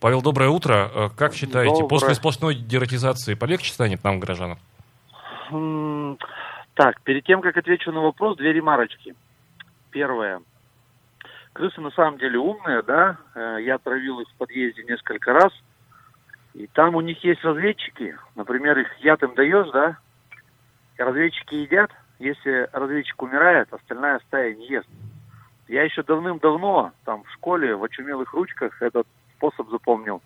Павел, 0.00 0.22
доброе 0.22 0.50
утро. 0.50 0.90
Э, 0.94 1.08
как 1.16 1.34
считаете, 1.34 1.72
доброе. 1.72 1.88
после 1.88 2.14
сплошной 2.14 2.54
дератизации 2.54 3.34
полегче 3.34 3.72
станет 3.72 4.04
нам, 4.04 4.20
горожанам? 4.20 4.58
Так, 6.76 7.00
перед 7.00 7.24
тем, 7.24 7.40
как 7.40 7.56
отвечу 7.56 7.90
на 7.90 8.02
вопрос, 8.02 8.36
две 8.36 8.52
ремарочки. 8.52 9.14
Первое. 9.90 10.42
Крысы 11.54 11.80
на 11.80 11.90
самом 11.90 12.18
деле 12.18 12.38
умные, 12.38 12.82
да. 12.82 13.16
Э, 13.34 13.56
я 13.62 13.78
травил 13.78 14.20
их 14.20 14.28
в 14.28 14.34
подъезде 14.34 14.84
несколько 14.84 15.32
раз. 15.32 15.54
И 16.52 16.66
там 16.66 16.94
у 16.94 17.00
них 17.00 17.24
есть 17.24 17.42
разведчики. 17.42 18.14
Например, 18.34 18.78
их 18.78 18.94
яд 18.98 19.22
им 19.22 19.34
даешь, 19.34 19.70
да. 19.72 19.96
Разведчики 20.98 21.54
едят. 21.54 21.90
Если 22.18 22.68
разведчик 22.72 23.22
умирает, 23.22 23.72
остальная 23.72 24.18
стая 24.26 24.54
не 24.54 24.68
ест. 24.68 24.88
Я 25.68 25.82
еще 25.82 26.02
давным-давно, 26.02 26.92
там, 27.06 27.24
в 27.24 27.32
школе, 27.32 27.74
в 27.74 27.84
очумелых 27.84 28.34
ручках 28.34 28.82
этот 28.82 29.06
способ 29.36 29.70
запомнил. 29.70 30.22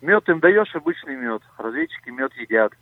Мед 0.00 0.26
им 0.30 0.40
даешь, 0.40 0.74
обычный 0.74 1.16
мед. 1.16 1.42
Разведчики 1.58 2.08
мед 2.08 2.32
едят. 2.36 2.72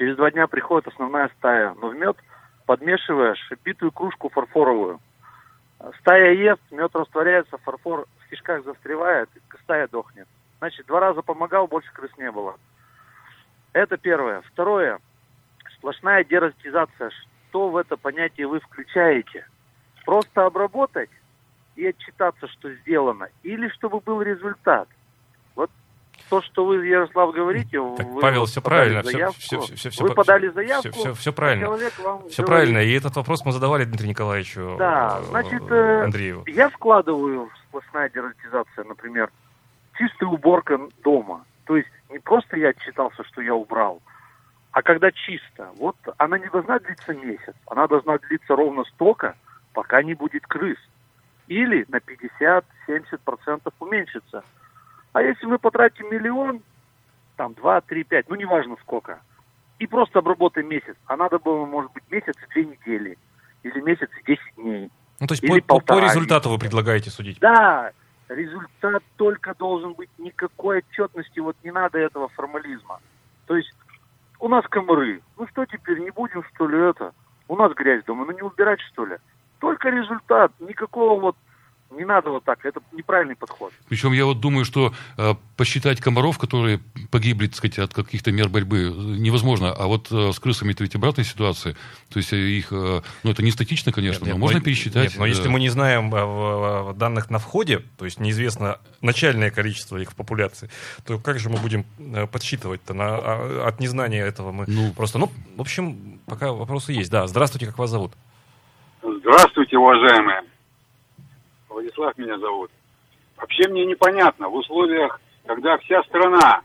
Через 0.00 0.16
два 0.16 0.30
дня 0.30 0.46
приходит 0.46 0.88
основная 0.88 1.28
стая, 1.36 1.74
но 1.74 1.88
в 1.88 1.94
мед 1.94 2.16
подмешиваешь 2.64 3.52
битую 3.62 3.92
кружку 3.92 4.30
фарфоровую. 4.30 4.98
Стая 6.00 6.32
ест, 6.32 6.62
мед 6.70 6.96
растворяется, 6.96 7.58
фарфор 7.58 8.06
в 8.20 8.30
кишках 8.30 8.64
застревает, 8.64 9.28
стая 9.62 9.88
дохнет. 9.88 10.26
Значит, 10.58 10.86
два 10.86 11.00
раза 11.00 11.20
помогал, 11.20 11.66
больше 11.66 11.92
крыс 11.92 12.10
не 12.16 12.30
было. 12.30 12.56
Это 13.74 13.98
первое. 13.98 14.40
Второе. 14.40 15.00
Сплошная 15.76 16.24
дератизация. 16.24 17.10
Что 17.50 17.68
в 17.68 17.76
это 17.76 17.98
понятие 17.98 18.46
вы 18.46 18.60
включаете? 18.60 19.46
Просто 20.06 20.46
обработать 20.46 21.10
и 21.76 21.84
отчитаться, 21.86 22.48
что 22.48 22.72
сделано, 22.72 23.28
или 23.42 23.68
чтобы 23.68 24.00
был 24.00 24.22
результат– 24.22 24.88
то, 26.30 26.40
что 26.42 26.64
вы, 26.64 26.86
Ярослав, 26.86 27.34
говорите, 27.34 27.78
так, 27.96 28.06
вы 28.06 28.20
Павел, 28.20 28.46
все 28.46 28.62
правильно, 28.62 29.02
все, 29.02 29.30
все, 29.32 29.60
все, 29.60 29.90
все, 29.90 30.04
вы 30.04 30.14
подали 30.14 30.48
заявку, 30.48 30.90
все, 30.90 31.00
все, 31.00 31.14
все 31.14 31.32
правильно, 31.32 31.66
человек 31.66 31.98
вам 31.98 32.28
все 32.28 32.42
говорит. 32.42 32.46
правильно, 32.46 32.78
и 32.78 32.92
этот 32.92 33.16
вопрос 33.16 33.44
мы 33.44 33.52
задавали 33.52 33.84
Дмитрию 33.84 34.10
Николаевичу 34.10 34.76
да, 34.78 35.20
значит, 35.28 35.62
э, 35.70 36.04
Андрееву. 36.04 36.44
Я 36.46 36.70
складываю 36.70 37.50
сплошная 37.68 38.08
дератизация, 38.08 38.84
например, 38.84 39.30
чистая 39.98 40.30
уборка 40.30 40.80
дома, 41.02 41.44
то 41.66 41.76
есть 41.76 41.88
не 42.08 42.20
просто 42.20 42.56
я 42.56 42.68
отчитался, 42.68 43.24
что 43.24 43.42
я 43.42 43.54
убрал, 43.54 44.00
а 44.72 44.82
когда 44.82 45.10
чисто, 45.10 45.68
вот 45.76 45.96
она 46.16 46.38
не 46.38 46.48
должна 46.48 46.78
длиться 46.78 47.12
месяц, 47.12 47.54
она 47.66 47.88
должна 47.88 48.18
длиться 48.18 48.54
ровно 48.54 48.84
столько, 48.84 49.34
пока 49.72 50.02
не 50.02 50.14
будет 50.14 50.46
крыс. 50.46 50.78
Или 51.48 51.84
на 51.88 51.96
50-70% 51.96 53.72
уменьшится. 53.80 54.44
А 55.12 55.22
если 55.22 55.46
мы 55.46 55.58
потратим 55.58 56.10
миллион, 56.10 56.62
там, 57.36 57.54
два, 57.54 57.80
три, 57.80 58.04
пять, 58.04 58.28
ну, 58.28 58.36
неважно 58.36 58.76
сколько, 58.82 59.20
и 59.78 59.86
просто 59.86 60.18
обработаем 60.18 60.68
месяц, 60.68 60.96
а 61.06 61.16
надо 61.16 61.38
было, 61.38 61.64
может 61.64 61.92
быть, 61.92 62.04
месяц 62.10 62.34
и 62.36 62.52
две 62.52 62.64
недели, 62.66 63.18
или 63.62 63.80
месяц 63.80 64.08
и 64.20 64.26
десять 64.26 64.54
дней. 64.56 64.90
Ну, 65.18 65.26
то 65.26 65.34
есть 65.34 65.66
по, 65.66 65.80
по, 65.80 65.80
по 65.80 65.98
результату 66.00 66.50
вы 66.50 66.58
предлагаете 66.58 67.10
судить? 67.10 67.38
Да, 67.40 67.92
результат 68.28 69.02
только 69.16 69.54
должен 69.54 69.94
быть 69.94 70.10
никакой 70.18 70.78
отчетности, 70.78 71.40
вот 71.40 71.56
не 71.64 71.70
надо 71.70 71.98
этого 71.98 72.28
формализма. 72.28 73.00
То 73.46 73.56
есть 73.56 73.72
у 74.38 74.48
нас 74.48 74.64
комары, 74.68 75.20
ну 75.36 75.46
что 75.48 75.66
теперь, 75.66 75.98
не 75.98 76.10
будем 76.10 76.44
что 76.54 76.68
ли 76.68 76.78
это? 76.78 77.12
У 77.48 77.56
нас 77.56 77.72
грязь 77.74 78.04
дома, 78.04 78.24
ну 78.24 78.32
не 78.32 78.42
убирать 78.42 78.80
что 78.92 79.04
ли? 79.04 79.16
Только 79.58 79.90
результат, 79.90 80.52
никакого 80.60 81.20
вот 81.20 81.36
не 81.90 82.04
надо 82.04 82.30
вот 82.30 82.44
так, 82.44 82.64
это 82.64 82.80
неправильный 82.92 83.36
подход. 83.36 83.72
Причем 83.88 84.12
я 84.12 84.24
вот 84.24 84.40
думаю, 84.40 84.64
что 84.64 84.92
э, 85.16 85.34
посчитать 85.56 86.00
комаров, 86.00 86.38
которые 86.38 86.80
погибли, 87.10 87.48
так 87.48 87.56
сказать, 87.56 87.78
от 87.78 87.94
каких-то 87.94 88.32
мер 88.32 88.48
борьбы, 88.48 88.94
невозможно. 88.96 89.72
А 89.72 89.86
вот 89.86 90.10
э, 90.10 90.32
с 90.32 90.38
крысами 90.38 90.72
это 90.72 90.84
ведь 90.84 90.94
обратная 90.94 91.24
ситуация. 91.24 91.74
То 92.08 92.18
есть 92.18 92.32
э, 92.32 92.36
их, 92.36 92.68
э, 92.72 93.00
ну 93.24 93.30
это 93.30 93.42
не 93.42 93.50
статично, 93.50 93.92
конечно, 93.92 94.24
нет, 94.24 94.28
но 94.28 94.34
нет, 94.34 94.40
можно 94.40 94.58
но, 94.58 94.64
пересчитать. 94.64 95.10
Нет, 95.10 95.18
но 95.18 95.26
если 95.26 95.48
мы 95.48 95.58
не 95.58 95.68
знаем 95.68 96.14
э, 96.14 96.94
данных 96.94 97.30
на 97.30 97.38
входе, 97.38 97.82
то 97.98 98.04
есть 98.04 98.20
неизвестно 98.20 98.78
начальное 99.00 99.50
количество 99.50 99.96
их 99.96 100.12
в 100.12 100.14
популяции, 100.14 100.70
то 101.04 101.18
как 101.18 101.38
же 101.38 101.50
мы 101.50 101.58
будем 101.58 101.84
э, 101.98 102.26
подсчитывать-то 102.26 102.94
на, 102.94 103.16
а, 103.16 103.68
от 103.68 103.80
незнания 103.80 104.20
этого 104.20 104.52
мы 104.52 104.64
ну, 104.68 104.92
просто, 104.92 105.18
ну, 105.18 105.30
в 105.56 105.60
общем, 105.60 106.20
пока 106.26 106.52
вопросы 106.52 106.92
есть. 106.92 107.10
Да, 107.10 107.26
здравствуйте, 107.26 107.66
как 107.66 107.78
вас 107.78 107.90
зовут? 107.90 108.12
Здравствуйте, 109.02 109.76
уважаемые. 109.76 110.42
Владислав 111.70 112.18
меня 112.18 112.38
зовут. 112.38 112.70
Вообще 113.36 113.68
мне 113.68 113.86
непонятно, 113.86 114.48
в 114.48 114.54
условиях, 114.54 115.20
когда 115.46 115.78
вся 115.78 116.02
страна 116.04 116.62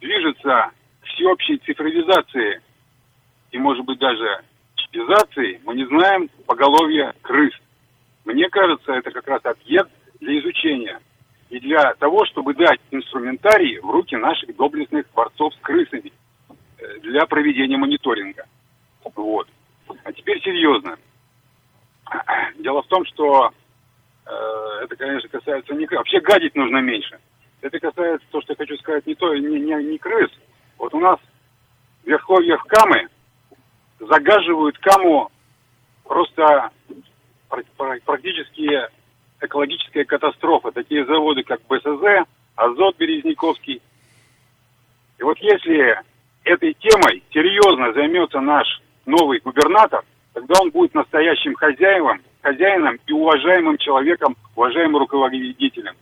движется 0.00 0.70
к 1.00 1.06
всеобщей 1.06 1.58
цифровизации 1.58 2.62
и, 3.50 3.58
может 3.58 3.84
быть, 3.84 3.98
даже 3.98 4.42
чипизации, 4.76 5.60
мы 5.64 5.74
не 5.74 5.84
знаем 5.86 6.30
поголовья 6.46 7.14
крыс. 7.20 7.52
Мне 8.24 8.48
кажется, 8.48 8.92
это 8.92 9.10
как 9.10 9.26
раз 9.26 9.44
объект 9.44 9.90
для 10.20 10.38
изучения 10.40 11.00
и 11.50 11.58
для 11.60 11.94
того, 11.94 12.24
чтобы 12.26 12.54
дать 12.54 12.80
инструментарий 12.90 13.80
в 13.80 13.90
руки 13.90 14.16
наших 14.16 14.54
доблестных 14.56 15.06
борцов 15.14 15.52
с 15.54 15.58
крысами 15.60 16.12
э, 16.78 16.98
для 17.00 17.26
проведения 17.26 17.76
мониторинга. 17.76 18.44
Вот. 19.14 19.48
А 20.04 20.12
теперь 20.12 20.40
серьезно. 20.42 20.96
Дело 22.58 22.82
в 22.82 22.86
том, 22.86 23.04
что 23.06 23.52
это, 24.82 24.96
конечно, 24.96 25.28
касается 25.28 25.74
не 25.74 25.86
Вообще 25.86 26.20
гадить 26.20 26.54
нужно 26.54 26.78
меньше. 26.78 27.18
Это 27.60 27.78
касается, 27.78 28.26
то, 28.30 28.40
что 28.42 28.52
я 28.52 28.56
хочу 28.56 28.76
сказать, 28.76 29.06
не 29.06 29.14
то, 29.14 29.34
не, 29.34 29.60
не, 29.60 29.74
не 29.84 29.98
крыс. 29.98 30.30
Вот 30.78 30.94
у 30.94 31.00
нас 31.00 31.18
в 32.04 32.64
Камы 32.68 33.08
загаживают 34.00 34.78
Каму 34.78 35.30
просто 36.04 36.70
практически 38.04 38.88
экологическая 39.40 40.04
катастрофа. 40.04 40.70
Такие 40.72 41.04
заводы, 41.04 41.42
как 41.42 41.60
БСЗ, 41.68 42.26
Азот 42.54 42.96
Березниковский. 42.96 43.82
И 45.18 45.22
вот 45.22 45.38
если 45.38 46.00
этой 46.44 46.74
темой 46.74 47.22
серьезно 47.30 47.92
займется 47.92 48.40
наш 48.40 48.66
новый 49.06 49.40
губернатор, 49.40 50.04
когда 50.32 50.60
он 50.60 50.70
будет 50.70 50.94
настоящим 50.94 51.54
хозяином, 51.54 52.20
хозяином 52.42 52.98
и 53.06 53.12
уважаемым 53.12 53.78
человеком, 53.78 54.36
уважаемым 54.54 54.98
руководителем. 54.98 55.94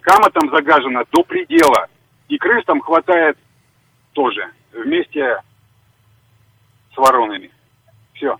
Кама 0.00 0.30
там 0.30 0.50
загажена 0.50 1.02
до 1.12 1.22
предела, 1.22 1.88
и 2.28 2.38
крыс 2.38 2.64
там 2.64 2.80
хватает 2.80 3.36
тоже, 4.12 4.50
вместе 4.72 5.40
с 6.94 6.96
воронами. 6.96 7.50
Все. 8.14 8.36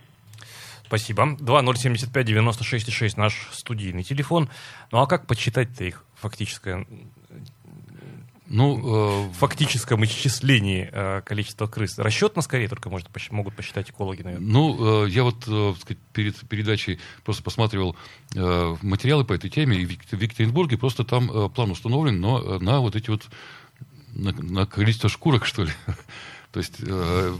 Спасибо. 0.85 1.35
2075-96-6 1.41 3.13
наш 3.17 3.49
студийный 3.51 4.03
телефон. 4.03 4.49
Ну 4.91 4.99
а 4.99 5.07
как 5.07 5.27
подсчитать-то 5.27 5.83
их 5.83 6.05
фактическое 6.15 6.85
ну, 8.49 8.77
э, 8.77 9.27
в 9.29 9.33
фактическом 9.33 10.03
исчислении 10.05 10.89
э, 10.91 11.21
количества 11.21 11.67
крыс. 11.67 11.97
Расчетно 11.97 12.41
скорее 12.41 12.67
только 12.67 12.89
может, 12.89 13.09
могут 13.31 13.55
посчитать 13.55 13.89
экологи, 13.89 14.21
наверное. 14.21 14.47
Ну, 14.47 15.05
э, 15.05 15.09
я 15.09 15.23
вот 15.23 15.43
э, 15.47 15.73
сказать, 15.79 15.97
перед 16.13 16.35
передачей 16.47 16.99
просто 17.23 17.43
посматривал 17.43 17.95
э, 18.35 18.75
материалы 18.81 19.25
по 19.25 19.33
этой 19.33 19.49
теме, 19.49 19.77
и 19.77 19.85
в 19.85 20.21
Екатеринбурге 20.21 20.77
просто 20.77 21.03
там 21.03 21.29
э, 21.29 21.49
план 21.49 21.71
установлен, 21.71 22.19
но 22.19 22.39
э, 22.39 22.59
на 22.59 22.79
вот 22.79 22.95
эти 22.95 23.09
вот, 23.09 23.27
на, 24.13 24.31
на 24.31 24.65
количество 24.65 25.09
шкурок, 25.09 25.45
что 25.45 25.63
ли. 25.63 25.71
То 26.51 26.59
есть... 26.59 26.75
Э... 26.79 27.35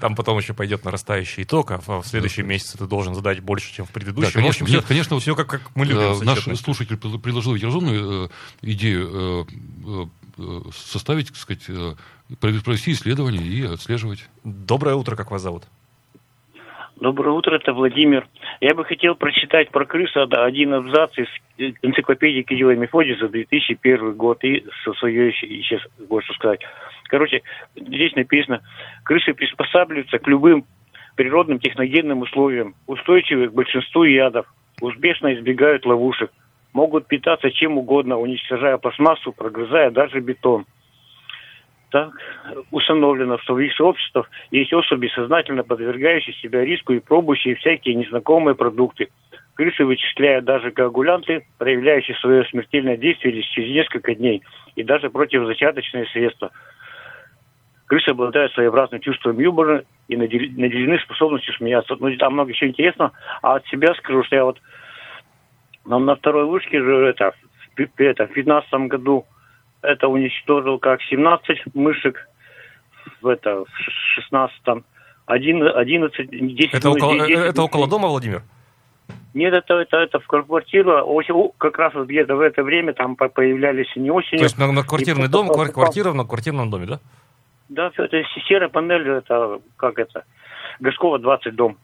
Там 0.00 0.14
потом 0.14 0.38
еще 0.38 0.54
пойдет 0.54 0.84
нарастающий 0.84 1.42
итог, 1.42 1.72
а 1.72 1.78
в 1.78 2.04
следующем 2.04 2.46
месяце 2.46 2.78
ты 2.78 2.86
должен 2.86 3.14
задать 3.14 3.40
больше, 3.40 3.74
чем 3.74 3.84
в 3.84 3.90
предыдущем. 3.90 4.28
Да, 4.28 4.32
конечно, 4.32 4.64
общем, 4.64 4.76
нет, 4.76 4.84
конечно, 4.86 5.18
все 5.18 5.34
как, 5.34 5.48
как 5.48 5.62
мы 5.74 5.84
любим. 5.84 6.22
Э, 6.22 6.24
наш 6.24 6.44
слушатель 6.60 6.96
предложил 6.96 7.56
разумную 7.56 8.26
э, 8.26 8.28
идею 8.62 9.10
э, 9.12 9.44
Э, 9.84 10.06
составить, 10.72 11.28
так 11.28 11.36
сказать, 11.36 11.64
э, 11.68 11.94
провести 12.40 12.92
исследование 12.92 13.42
и 13.42 13.64
отслеживать. 13.64 14.28
Доброе 14.44 14.94
утро, 14.94 15.16
как 15.16 15.30
вас 15.30 15.42
зовут? 15.42 15.64
Доброе 17.00 17.30
утро, 17.30 17.56
это 17.56 17.72
Владимир. 17.72 18.28
Я 18.60 18.74
бы 18.74 18.84
хотел 18.84 19.14
прочитать 19.14 19.70
про 19.70 19.86
крысу 19.86 20.28
один 20.30 20.74
абзац 20.74 21.12
из 21.16 21.28
энциклопедии 21.82 22.42
Кирилла 22.42 22.76
Мефодия 22.76 23.16
за 23.16 23.28
2001 23.28 24.12
год 24.16 24.44
и 24.44 24.66
со 24.84 24.92
своей 24.94 25.32
сейчас 25.32 25.80
больше 25.98 26.34
сказать. 26.34 26.60
Короче, 27.04 27.40
здесь 27.74 28.14
написано, 28.14 28.60
крысы 29.02 29.32
приспосабливаются 29.32 30.18
к 30.18 30.28
любым 30.28 30.66
природным 31.16 31.58
техногенным 31.58 32.20
условиям, 32.20 32.74
устойчивы 32.86 33.48
к 33.48 33.54
большинству 33.54 34.04
ядов, 34.04 34.46
успешно 34.82 35.34
избегают 35.34 35.86
ловушек, 35.86 36.30
могут 36.72 37.06
питаться 37.06 37.50
чем 37.50 37.78
угодно, 37.78 38.18
уничтожая 38.18 38.78
пластмассу, 38.78 39.32
прогрызая 39.32 39.90
даже 39.90 40.20
бетон. 40.20 40.66
Так 41.90 42.12
установлено, 42.70 43.38
что 43.38 43.54
в 43.54 43.58
их 43.58 43.74
сообществах 43.74 44.30
есть 44.52 44.72
особи, 44.72 45.08
сознательно 45.08 45.64
подвергающие 45.64 46.34
себя 46.36 46.64
риску 46.64 46.92
и 46.92 47.00
пробующие 47.00 47.56
всякие 47.56 47.96
незнакомые 47.96 48.54
продукты. 48.54 49.08
Крысы 49.54 49.84
вычисляют 49.84 50.44
даже 50.44 50.70
коагулянты, 50.70 51.44
проявляющие 51.58 52.16
свое 52.18 52.44
смертельное 52.44 52.96
действие 52.96 53.34
лишь 53.34 53.46
через 53.46 53.74
несколько 53.74 54.14
дней, 54.14 54.42
и 54.76 54.84
даже 54.84 55.10
противозачаточные 55.10 56.06
средства. 56.06 56.50
Крысы 57.86 58.10
обладают 58.10 58.52
своеобразным 58.52 59.00
чувством 59.00 59.40
юмора 59.40 59.84
и 60.06 60.16
наделены 60.16 60.98
способностью 61.00 61.52
смеяться. 61.54 61.96
Ну, 61.98 62.16
там 62.18 62.34
много 62.34 62.52
еще 62.52 62.68
интересного. 62.68 63.10
А 63.42 63.56
от 63.56 63.66
себя 63.66 63.92
скажу, 63.94 64.22
что 64.22 64.36
я 64.36 64.44
вот 64.44 64.60
нам 65.84 66.06
на 66.06 66.16
второй 66.16 66.46
вышке 66.46 66.80
же 66.80 67.06
это, 67.06 67.32
это 67.76 68.26
в 68.26 68.34
2015 68.34 68.72
году 68.88 69.26
это 69.82 70.08
уничтожил 70.08 70.78
как 70.78 71.02
17 71.02 71.74
мышек, 71.74 72.28
в 73.20 73.26
это 73.26 73.64
в 73.64 73.68
16 74.16 74.84
11, 75.26 76.30
10 76.30 76.74
это, 76.74 76.90
около, 76.90 77.14
10, 77.14 77.30
э, 77.30 77.34
это 77.34 77.62
около 77.62 77.88
дома, 77.88 78.08
Владимир? 78.08 78.42
Нет, 79.32 79.54
это, 79.54 79.74
это, 79.74 79.98
это 79.98 80.18
в 80.18 80.26
квартира. 80.26 81.04
Как 81.58 81.78
раз 81.78 81.94
вот 81.94 82.08
где-то 82.08 82.34
в 82.34 82.40
это 82.40 82.64
время 82.64 82.92
там 82.94 83.14
появлялись 83.14 83.86
не 83.94 84.10
осенью. 84.10 84.38
То 84.38 84.44
есть 84.44 84.58
на, 84.58 84.72
на 84.72 84.82
квартирный 84.82 85.28
дом, 85.28 85.48
попал, 85.48 85.66
квартира 85.66 86.12
на 86.12 86.24
квартирном 86.24 86.68
доме, 86.70 86.86
да? 86.86 87.00
Да, 87.68 87.92
это 87.96 88.22
серая 88.48 88.68
панель, 88.68 89.08
это 89.08 89.60
как 89.76 90.00
это, 90.00 90.24
Горшкова 90.80 91.20
20 91.20 91.54
дом 91.54 91.78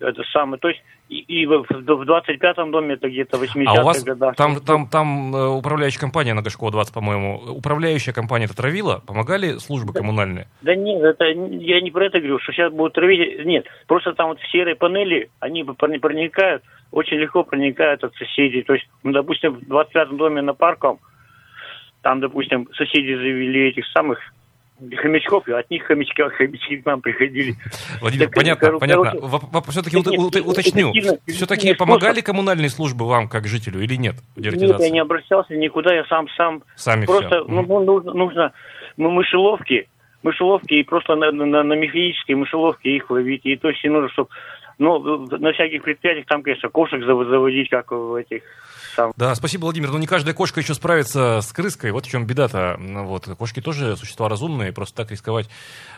это 0.00 0.22
самое, 0.32 0.58
то 0.58 0.68
есть 0.68 0.80
и, 1.08 1.20
и 1.20 1.46
в, 1.46 1.62
в 1.62 2.02
25-м 2.02 2.70
доме 2.70 2.94
это 2.94 3.08
где-то 3.08 3.38
80-х 3.38 3.72
а 3.72 3.80
у 3.80 3.84
вас 3.84 4.04
годах. 4.04 4.36
Там, 4.36 4.60
там, 4.60 4.86
там 4.86 5.34
э, 5.34 5.46
управляющая 5.48 6.00
компания 6.00 6.34
на 6.34 6.42
Гашкова 6.42 6.70
20, 6.70 6.92
по-моему. 6.92 7.42
Управляющая 7.48 8.12
компания 8.12 8.44
это 8.44 8.54
травила? 8.54 9.02
Помогали 9.06 9.56
службы 9.58 9.92
да, 9.94 10.00
коммунальные? 10.00 10.48
Да 10.60 10.74
нет, 10.74 11.02
это, 11.02 11.24
я 11.24 11.80
не 11.80 11.90
про 11.90 12.06
это 12.06 12.18
говорю, 12.18 12.38
что 12.40 12.52
сейчас 12.52 12.72
будут 12.72 12.92
травить. 12.94 13.44
Нет, 13.46 13.66
просто 13.86 14.12
там 14.12 14.28
вот 14.28 14.40
в 14.40 14.50
серые 14.50 14.76
панели, 14.76 15.30
они 15.40 15.64
проникают, 15.64 16.62
очень 16.90 17.16
легко 17.16 17.42
проникают 17.42 18.04
от 18.04 18.14
соседей. 18.16 18.62
То 18.62 18.74
есть, 18.74 18.86
ну, 19.02 19.12
допустим, 19.12 19.54
в 19.54 19.62
25-м 19.62 20.18
доме 20.18 20.42
на 20.42 20.52
Парком, 20.52 20.98
там, 22.02 22.20
допустим, 22.20 22.68
соседи 22.74 23.14
завели 23.14 23.70
этих 23.70 23.86
самых 23.88 24.18
хомячков, 24.96 25.48
и 25.48 25.52
от 25.52 25.70
них 25.70 25.84
хомячки, 25.84 26.22
хомячки 26.36 26.76
к 26.78 26.86
нам 26.86 27.00
приходили. 27.00 27.54
Владимир, 28.00 28.26
так, 28.26 28.34
понятно, 28.34 28.78
понятно. 28.78 29.12
Все-таки 29.68 29.96
уточню. 29.96 30.92
Все-таки 31.26 31.74
помогали 31.74 32.20
коммунальные 32.20 32.70
службы 32.70 33.06
вам, 33.06 33.28
как 33.28 33.46
жителю, 33.46 33.80
или 33.80 33.96
нет? 33.96 34.16
Нет, 34.36 34.80
я 34.80 34.90
не 34.90 35.00
обращался 35.00 35.54
никуда, 35.54 35.94
я 35.94 36.04
сам 36.04 36.28
сам. 36.36 36.62
Сами 36.76 37.06
Просто 37.06 37.44
ну, 37.46 37.62
ну, 37.62 37.80
нужно, 37.80 38.12
нужно 38.12 38.52
мышеловки, 38.96 39.88
мышеловки 40.22 40.74
и 40.74 40.82
просто 40.82 41.14
на, 41.14 41.30
на, 41.30 41.62
на 41.62 41.72
механической 41.74 42.34
мышеловке 42.34 42.96
их 42.96 43.10
ловить. 43.10 43.42
И 43.44 43.56
то 43.56 43.68
есть 43.68 43.84
нужно, 43.84 44.08
чтобы 44.10 44.30
ну, 44.78 45.26
на 45.26 45.52
всяких 45.52 45.82
предприятиях 45.82 46.26
там, 46.26 46.42
конечно, 46.42 46.68
кошек 46.68 47.04
заводить, 47.04 47.68
как 47.68 47.90
в 47.90 48.14
этих 48.14 48.42
там. 48.98 49.12
Да, 49.16 49.34
спасибо, 49.34 49.62
Владимир. 49.62 49.90
Но 49.90 49.98
не 49.98 50.06
каждая 50.06 50.34
кошка 50.34 50.60
еще 50.60 50.74
справится 50.74 51.40
с 51.40 51.52
крыской. 51.52 51.92
Вот 51.92 52.06
в 52.06 52.10
чем 52.10 52.26
беда-то. 52.26 52.76
Ну 52.78 53.04
вот. 53.04 53.26
Кошки 53.38 53.60
тоже 53.60 53.96
существа 53.96 54.28
разумные, 54.28 54.72
просто 54.72 54.96
так 54.96 55.10
рисковать 55.10 55.48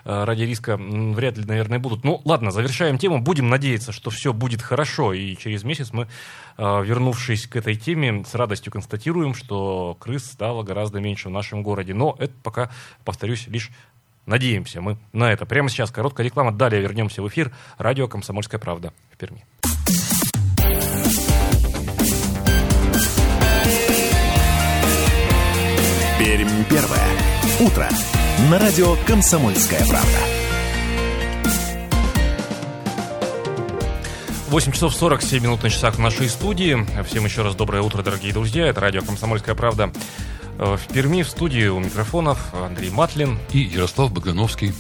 э, 0.05 0.25
ради 0.25 0.43
риска 0.43 0.77
вряд 0.79 1.39
ли, 1.39 1.45
наверное, 1.45 1.79
будут. 1.79 2.05
Ну, 2.05 2.21
ладно, 2.25 2.51
завершаем 2.51 2.99
тему. 2.99 3.21
Будем 3.21 3.49
надеяться, 3.49 3.93
что 3.93 4.11
все 4.11 4.33
будет 4.33 4.63
хорошо. 4.63 5.13
И 5.13 5.37
через 5.37 5.65
месяц 5.65 5.93
мы, 5.93 6.09
э, 6.59 6.85
вернувшись 6.85 7.47
к 7.47 7.57
этой 7.57 7.75
теме, 7.75 8.25
с 8.25 8.35
радостью 8.35 8.73
констатируем, 8.73 9.35
что 9.35 9.97
крыс 9.99 10.25
стало 10.25 10.63
гораздо 10.63 11.01
меньше 11.01 11.29
в 11.29 11.33
нашем 11.33 11.63
городе. 11.63 11.95
Но 11.95 12.17
это 12.19 12.35
пока, 12.43 12.71
повторюсь, 13.05 13.47
лишь 13.49 13.71
Надеемся 14.31 14.81
мы 14.81 14.97
на 15.13 15.33
это. 15.33 15.45
Прямо 15.45 15.69
сейчас 15.69 15.91
короткая 15.91 16.25
реклама. 16.25 16.53
Далее 16.53 16.81
вернемся 16.81 17.21
в 17.21 17.27
эфир. 17.27 17.51
Радио 17.79 18.07
«Комсомольская 18.07 18.61
правда» 18.61 18.93
в 19.13 19.17
Перми. 19.17 19.45
Пермь 26.21 26.65
первое. 26.71 27.09
Утро. 27.59 27.89
На 28.49 28.61
радио 28.61 28.95
«Комсомольская 29.05 29.85
правда». 29.89 30.40
8 34.51 34.73
часов 34.73 34.93
47 34.97 35.45
минут 35.45 35.63
на 35.63 35.71
часах 35.71 35.95
в 35.95 36.01
нашей 36.01 36.29
студии. 36.29 36.85
Всем 37.05 37.25
еще 37.25 37.43
раз 37.43 37.55
доброе 37.55 37.83
утро, 37.83 38.03
дорогие 38.03 38.33
друзья. 38.33 38.67
Это 38.67 38.81
радио 38.81 39.01
«Комсомольская 39.01 39.55
правда». 39.55 39.93
Э, 40.59 40.77
в 40.77 40.93
Перми 40.93 41.23
в 41.23 41.29
студии 41.29 41.69
у 41.69 41.79
микрофонов 41.79 42.53
Андрей 42.53 42.91
Матлин 42.91 43.39
и 43.53 43.61
Ярослав 43.61 44.13
Богдановский. 44.13 44.75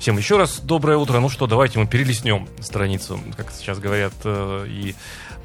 Всем 0.00 0.18
еще 0.18 0.36
раз 0.36 0.58
доброе 0.58 0.96
утро. 0.96 1.20
Ну 1.20 1.28
что, 1.28 1.46
давайте 1.46 1.78
мы 1.78 1.86
перелистнем 1.86 2.48
страницу, 2.58 3.20
как 3.36 3.52
сейчас 3.52 3.78
говорят, 3.78 4.14
э, 4.24 4.66
и 4.68 4.96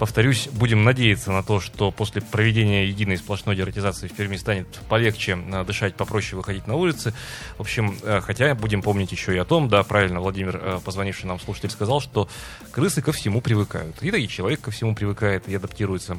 повторюсь, 0.03 0.49
будем 0.51 0.83
надеяться 0.83 1.31
на 1.31 1.43
то, 1.43 1.61
что 1.61 1.89
после 1.89 2.21
проведения 2.21 2.85
единой 2.85 3.15
сплошной 3.15 3.55
дератизации 3.55 4.09
в 4.09 4.13
Перми 4.13 4.35
станет 4.35 4.67
полегче 4.89 5.37
э, 5.37 5.63
дышать, 5.63 5.95
попроще 5.95 6.35
выходить 6.35 6.67
на 6.67 6.75
улицы. 6.75 7.13
В 7.57 7.61
общем, 7.61 7.95
хотя 8.21 8.53
будем 8.53 8.81
помнить 8.81 9.13
еще 9.13 9.33
и 9.33 9.37
о 9.37 9.45
том, 9.45 9.69
да, 9.69 9.81
правильно 9.83 10.19
Владимир, 10.19 10.81
позвонивший 10.83 11.29
нам 11.29 11.39
слушатель, 11.39 11.69
сказал, 11.69 12.01
что 12.01 12.27
крысы 12.71 13.01
ко 13.01 13.13
всему 13.13 13.39
привыкают. 13.39 14.03
И 14.03 14.11
да, 14.11 14.17
и 14.17 14.27
человек 14.27 14.59
ко 14.59 14.71
всему 14.71 14.93
привыкает 14.93 15.47
и 15.47 15.55
адаптируется. 15.55 16.17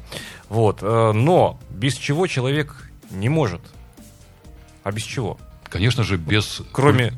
Вот. 0.48 0.80
Но 0.80 1.60
без 1.68 1.96
чего 1.96 2.26
человек 2.26 2.90
не 3.10 3.28
может. 3.28 3.60
А 4.82 4.92
без 4.92 5.02
чего? 5.02 5.38
Конечно 5.68 6.04
же, 6.04 6.16
без... 6.16 6.62
Кроме... 6.72 7.12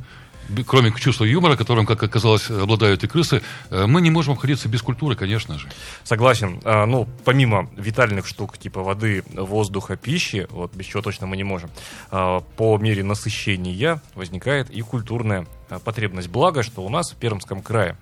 Кроме 0.67 0.93
чувства 0.93 1.25
юмора, 1.25 1.57
которым, 1.57 1.87
как 1.87 2.03
оказалось, 2.03 2.51
обладают 2.51 3.05
и 3.05 3.09
крысы, 3.09 3.43
э, 3.71 3.87
мы 3.87 4.01
не 4.01 4.11
можем 4.11 4.35
обходиться 4.35 4.69
без 4.69 4.83
культуры, 4.83 5.17
конечно 5.17 5.59
же. 5.59 5.69
Согласен. 6.05 6.61
А, 6.65 6.87
ну, 6.87 7.09
помимо 7.25 7.69
витальных 7.77 8.27
штук 8.27 8.59
типа 8.59 8.83
воды, 8.83 9.25
воздуха, 9.33 9.97
пищи, 9.97 10.47
вот 10.51 10.75
без 10.75 10.87
чего 10.87 11.03
точно 11.03 11.27
мы 11.27 11.37
не 11.37 11.45
можем, 11.45 11.71
а, 12.11 12.41
по 12.41 12.79
мере 12.79 13.03
насыщения 13.03 14.01
возникает 14.15 14.71
и 14.71 14.81
культурная 14.83 15.47
а, 15.69 15.79
потребность. 15.79 16.29
Благо, 16.29 16.63
что 16.63 16.83
у 16.83 16.89
нас 16.89 17.11
в 17.11 17.17
Пермском 17.17 17.63
крае 17.63 17.97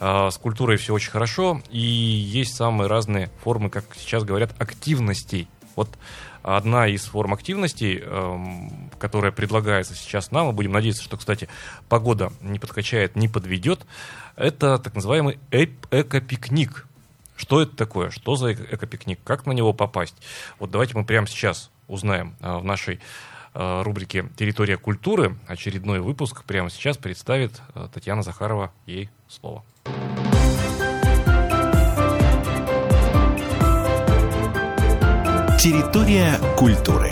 с 0.00 0.38
культурой 0.38 0.76
все 0.76 0.94
очень 0.94 1.10
хорошо, 1.10 1.60
и 1.70 1.80
есть 1.80 2.54
самые 2.54 2.86
разные 2.86 3.30
формы, 3.42 3.68
как 3.68 3.84
сейчас 3.98 4.22
говорят, 4.22 4.54
активностей 4.56 5.48
Вот 5.74 5.88
одна 6.42 6.86
из 6.86 7.04
форм 7.04 7.34
активности, 7.34 8.02
которая 8.98 9.32
предлагается 9.32 9.94
сейчас 9.94 10.30
нам, 10.30 10.46
мы 10.46 10.52
будем 10.52 10.72
надеяться, 10.72 11.02
что, 11.02 11.16
кстати, 11.16 11.48
погода 11.88 12.32
не 12.40 12.58
подкачает, 12.58 13.16
не 13.16 13.28
подведет, 13.28 13.86
это 14.36 14.78
так 14.78 14.94
называемый 14.94 15.38
эко-пикник. 15.50 16.86
Что 17.36 17.62
это 17.62 17.76
такое? 17.76 18.10
Что 18.10 18.36
за 18.36 18.52
эко-пикник? 18.52 19.20
Как 19.22 19.46
на 19.46 19.52
него 19.52 19.72
попасть? 19.72 20.16
Вот 20.58 20.70
давайте 20.70 20.96
мы 20.96 21.04
прямо 21.04 21.26
сейчас 21.26 21.70
узнаем 21.86 22.34
в 22.40 22.64
нашей 22.64 23.00
рубрике 23.54 24.28
«Территория 24.36 24.76
культуры». 24.76 25.36
Очередной 25.46 26.00
выпуск 26.00 26.44
прямо 26.44 26.70
сейчас 26.70 26.96
представит 26.96 27.60
Татьяна 27.92 28.22
Захарова. 28.22 28.72
Ей 28.86 29.08
слово. 29.28 29.64
Территория 35.58 36.38
культуры. 36.56 37.10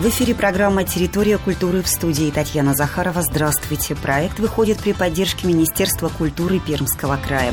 В 0.00 0.08
эфире 0.08 0.34
программа 0.34 0.84
«Территория 0.84 1.36
культуры» 1.36 1.82
в 1.82 1.86
студии 1.86 2.30
Татьяна 2.30 2.72
Захарова. 2.72 3.20
Здравствуйте. 3.20 3.94
Проект 3.94 4.38
выходит 4.38 4.78
при 4.78 4.94
поддержке 4.94 5.46
Министерства 5.46 6.08
культуры 6.08 6.58
Пермского 6.58 7.18
края. 7.18 7.52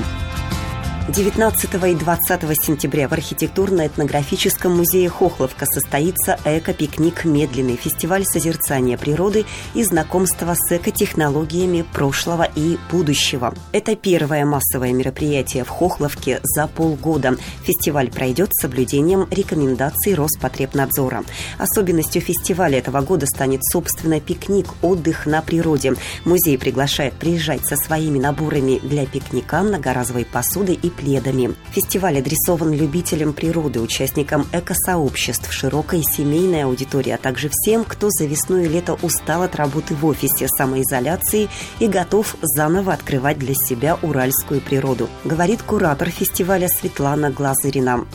19 1.09 1.73
и 1.85 1.95
20 1.95 2.41
сентября 2.65 3.07
в 3.07 3.13
архитектурно-этнографическом 3.13 4.75
музее 4.75 5.07
Хохловка 5.07 5.65
состоится 5.65 6.37
«Эко-пикник. 6.43 7.23
Медленный» 7.23 7.77
фестиваль 7.77 8.25
созерцания 8.25 8.97
природы 8.97 9.45
и 9.73 9.83
знакомства 9.83 10.53
с 10.53 10.69
экотехнологиями 10.69 11.85
прошлого 11.93 12.45
и 12.53 12.77
будущего. 12.91 13.53
Это 13.71 13.95
первое 13.95 14.43
массовое 14.43 14.91
мероприятие 14.91 15.63
в 15.63 15.69
Хохловке 15.69 16.41
за 16.43 16.67
полгода. 16.67 17.37
Фестиваль 17.63 18.11
пройдет 18.11 18.49
с 18.51 18.63
соблюдением 18.63 19.29
рекомендаций 19.31 20.13
Роспотребнадзора. 20.13 21.23
Особенностью 21.57 22.21
фестиваля 22.21 22.79
этого 22.79 22.99
года 22.99 23.27
станет, 23.27 23.63
собственно, 23.63 24.19
пикник, 24.19 24.67
отдых 24.81 25.25
на 25.25 25.41
природе. 25.41 25.93
Музей 26.25 26.57
приглашает 26.57 27.13
приезжать 27.13 27.65
со 27.65 27.77
своими 27.77 28.19
наборами 28.19 28.79
для 28.83 29.05
пикника, 29.05 29.61
многоразовой 29.61 30.25
посуды 30.25 30.73
и 30.73 30.96
пледами. 30.97 31.53
Фестиваль 31.71 32.17
адресован 32.17 32.73
любителям 32.73 33.33
природы, 33.33 33.79
участникам 33.79 34.45
экосообществ, 34.51 35.51
широкой 35.51 36.03
семейной 36.03 36.63
аудитории, 36.63 37.11
а 37.11 37.17
также 37.17 37.49
всем, 37.51 37.85
кто 37.85 38.09
за 38.09 38.25
весну 38.25 38.57
и 38.57 38.67
лето 38.67 38.97
устал 39.01 39.43
от 39.43 39.55
работы 39.55 39.93
в 39.93 40.05
офисе, 40.05 40.47
самоизоляции 40.47 41.49
и 41.79 41.87
готов 41.87 42.35
заново 42.41 42.93
открывать 42.93 43.37
для 43.37 43.53
себя 43.53 43.97
уральскую 44.01 44.59
природу, 44.59 45.07
говорит 45.23 45.61
куратор 45.61 46.09
фестиваля 46.09 46.67
Светлана 46.67 47.29
Глазырина. 47.29 48.05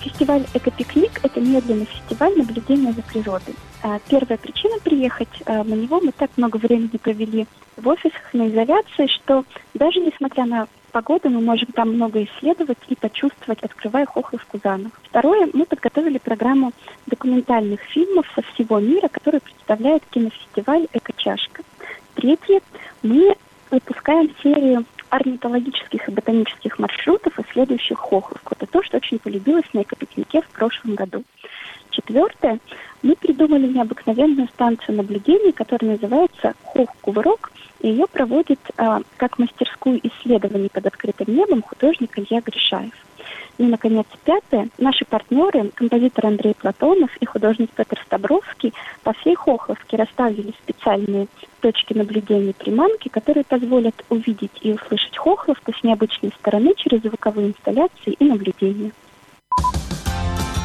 Фестиваль 0.00 0.44
«Экопикник»– 0.52 1.12
это 1.22 1.40
медленный 1.40 1.86
фестиваль 1.86 2.36
наблюдения 2.36 2.92
за 2.92 3.00
природой. 3.00 3.54
А, 3.82 3.98
первая 4.06 4.36
причина 4.36 4.76
приехать 4.82 5.28
а, 5.46 5.64
на 5.64 5.74
него 5.74 5.98
мы 6.00 6.12
так 6.12 6.30
много 6.36 6.58
времени 6.58 6.98
провели 6.98 7.46
в 7.76 7.88
офисах 7.88 8.34
на 8.34 8.48
изоляции, 8.48 9.06
что 9.06 9.44
даже 9.72 10.00
несмотря 10.00 10.44
на 10.44 10.68
погоду 10.94 11.28
мы 11.28 11.40
можем 11.40 11.66
там 11.72 11.92
много 11.92 12.22
исследовать 12.22 12.78
и 12.88 12.94
почувствовать, 12.94 13.60
открывая 13.64 14.06
Хохловку 14.06 14.60
заново. 14.62 14.92
Второе, 15.02 15.48
мы 15.52 15.66
подготовили 15.66 16.18
программу 16.18 16.72
документальных 17.06 17.80
фильмов 17.80 18.24
со 18.36 18.42
всего 18.42 18.78
мира, 18.78 19.08
который 19.08 19.40
представляет 19.40 20.04
кинофестиваль 20.10 20.86
«Экочашка». 20.92 21.64
Третье, 22.14 22.60
мы 23.02 23.34
выпускаем 23.72 24.30
серию 24.40 24.84
орнитологических 25.10 26.08
и 26.08 26.12
ботанических 26.12 26.78
маршрутов, 26.78 27.40
исследующих 27.40 27.98
Хохловку. 27.98 28.54
Это 28.54 28.66
то, 28.66 28.80
что 28.84 28.98
очень 28.98 29.18
полюбилось 29.18 29.72
на 29.72 29.82
экопикнике 29.82 30.42
в 30.42 30.48
прошлом 30.50 30.94
году. 30.94 31.24
Четвертое, 31.94 32.58
мы 33.02 33.14
придумали 33.14 33.68
необыкновенную 33.68 34.48
станцию 34.48 34.96
наблюдений, 34.96 35.52
которая 35.52 35.92
называется 35.92 36.54
«Хох-кувырок», 36.64 37.52
и 37.80 37.88
ее 37.88 38.06
проводит 38.06 38.58
а, 38.76 39.02
как 39.16 39.38
мастерскую 39.38 40.00
исследований 40.02 40.70
под 40.72 40.86
открытым 40.86 41.32
небом 41.34 41.62
художник 41.62 42.18
Илья 42.18 42.40
Гришаев. 42.40 42.94
Ну 43.58 43.66
и, 43.66 43.68
наконец, 43.68 44.06
пятое. 44.24 44.68
Наши 44.78 45.04
партнеры, 45.04 45.70
композитор 45.74 46.26
Андрей 46.26 46.54
Платонов 46.54 47.16
и 47.18 47.26
художник 47.26 47.70
Петр 47.70 48.02
Стабровский 48.04 48.74
по 49.04 49.12
всей 49.12 49.36
Хохловке 49.36 49.96
расставили 49.96 50.52
специальные 50.64 51.28
точки 51.60 51.92
наблюдения 51.92 52.54
приманки, 52.54 53.08
которые 53.08 53.44
позволят 53.44 53.94
увидеть 54.08 54.58
и 54.62 54.72
услышать 54.72 55.16
Хохловку 55.16 55.72
с 55.72 55.84
необычной 55.84 56.32
стороны 56.40 56.74
через 56.76 57.02
звуковые 57.02 57.48
инсталляции 57.48 58.16
и 58.18 58.24
наблюдения. 58.24 58.90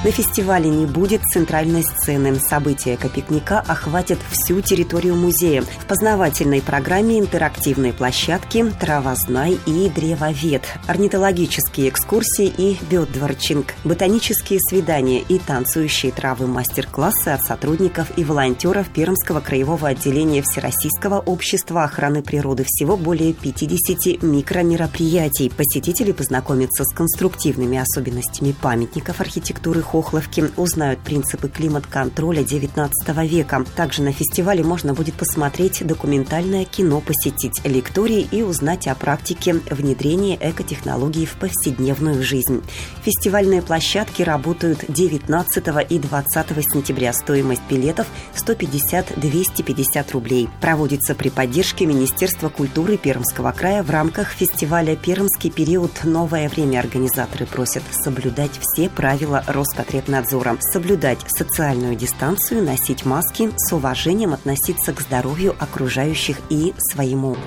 На 0.02 0.12
фестивале 0.12 0.70
не 0.70 0.86
будет 0.86 1.22
центральной 1.24 1.84
сцены. 1.84 2.40
События 2.40 2.96
экопикника 2.96 3.60
охватят 3.60 4.18
всю 4.32 4.62
территорию 4.62 5.18
музея. 5.18 5.62
В 5.62 5.86
познавательной 5.88 6.62
программе 6.62 7.20
интерактивные 7.20 7.92
площадки, 7.92 8.66
травознай 8.80 9.60
и 9.66 9.90
древовед, 9.90 10.64
орнитологические 10.88 11.90
экскурсии 11.90 12.46
и 12.46 12.78
бёдворчинг, 12.90 13.74
ботанические 13.84 14.62
свидания 14.62 15.20
и 15.20 15.38
танцующие 15.38 16.14
травы 16.14 16.48
мастер-классы 16.48 17.28
от 17.28 17.42
сотрудников 17.42 18.08
и 18.18 18.24
волонтеров 18.24 18.88
Пермского 18.88 19.42
краевого 19.42 19.90
отделения 19.90 20.42
Всероссийского 20.42 21.20
общества 21.20 21.84
охраны 21.84 22.22
природы. 22.22 22.64
Всего 22.66 22.96
более 22.96 23.34
50 23.34 24.24
микромероприятий. 24.24 25.50
Посетители 25.50 26.14
познакомятся 26.14 26.86
с 26.86 26.96
конструктивными 26.96 27.78
особенностями 27.78 28.54
памятников 28.54 29.20
архитектуры 29.20 29.82
Хохловки 29.90 30.44
узнают 30.56 31.00
принципы 31.00 31.50
климат-контроля 31.50 32.44
XIX 32.44 32.92
века. 33.26 33.66
Также 33.76 34.04
на 34.04 34.12
фестивале 34.12 34.64
можно 34.64 34.94
будет 34.94 35.16
посмотреть 35.16 35.86
документальное 35.86 36.66
кино, 36.66 37.02
посетить 37.02 37.60
лектории 37.66 38.28
и 38.32 38.44
узнать 38.44 38.86
о 38.86 38.94
практике 38.94 39.56
внедрения 39.72 40.38
экотехнологий 40.40 41.26
в 41.26 41.34
повседневную 41.38 42.22
жизнь. 42.22 42.62
Фестивальные 43.04 43.64
площадки 43.64 44.22
работают 44.22 44.86
19 44.88 45.64
и 45.90 45.98
20 45.98 46.48
сентября. 46.72 47.12
Стоимость 47.12 47.64
билетов 47.68 48.06
150-250 48.36 50.12
рублей. 50.12 50.50
Проводится 50.62 51.16
при 51.16 51.30
поддержке 51.30 51.88
Министерства 51.88 52.50
культуры 52.50 52.98
Пермского 52.98 53.52
края 53.54 53.82
в 53.82 53.90
рамках 53.90 54.30
фестиваля 54.30 54.96
«Пермский 54.96 55.50
период. 55.50 56.04
Новое 56.04 56.48
время». 56.48 56.78
Организаторы 56.78 57.48
просят 57.48 57.82
соблюдать 57.92 58.52
все 58.62 58.88
правила 58.88 59.44
Роспотребнадзора 59.48 59.79
Роспотребнадзора, 59.80 60.58
соблюдать 60.60 61.20
социальную 61.30 61.96
дистанцию, 61.96 62.64
носить 62.66 63.06
маски, 63.06 63.50
с 63.56 63.72
уважением 63.72 64.34
относиться 64.34 64.92
к 64.92 65.00
здоровью 65.00 65.56
окружающих 65.58 66.38
и 66.50 66.74
своему. 66.78 67.38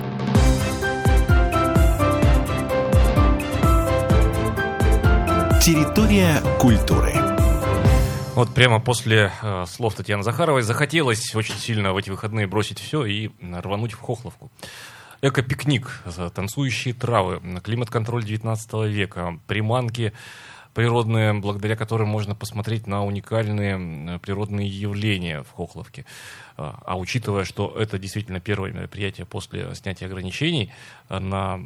Территория 5.61 6.41
культуры. 6.59 7.13
Вот 8.33 8.51
прямо 8.55 8.79
после 8.79 9.31
э, 9.43 9.65
слов 9.67 9.93
Татьяны 9.93 10.23
Захаровой 10.23 10.63
захотелось 10.63 11.35
очень 11.35 11.55
сильно 11.55 11.93
в 11.93 11.97
эти 11.97 12.09
выходные 12.09 12.47
бросить 12.47 12.79
все 12.79 13.05
и 13.05 13.29
рвануть 13.41 13.93
в 13.93 13.99
Хохловку. 13.99 14.51
Эко-пикник, 15.21 16.01
танцующие 16.33 16.95
травы, 16.95 17.41
климат-контроль 17.63 18.25
19 18.25 18.73
века, 18.89 19.39
приманки 19.45 20.13
природные, 20.73 21.33
благодаря 21.33 21.75
которым 21.75 22.09
можно 22.09 22.35
посмотреть 22.35 22.87
на 22.87 23.05
уникальные 23.05 24.19
природные 24.19 24.67
явления 24.67 25.43
в 25.43 25.51
Хохловке. 25.51 26.05
А, 26.57 26.79
а 26.85 26.97
учитывая, 26.97 27.45
что 27.45 27.73
это 27.77 27.99
действительно 27.99 28.39
первое 28.39 28.71
мероприятие 28.71 29.25
после 29.25 29.73
снятия 29.75 30.07
ограничений 30.07 30.71
а, 31.09 31.19
на 31.19 31.59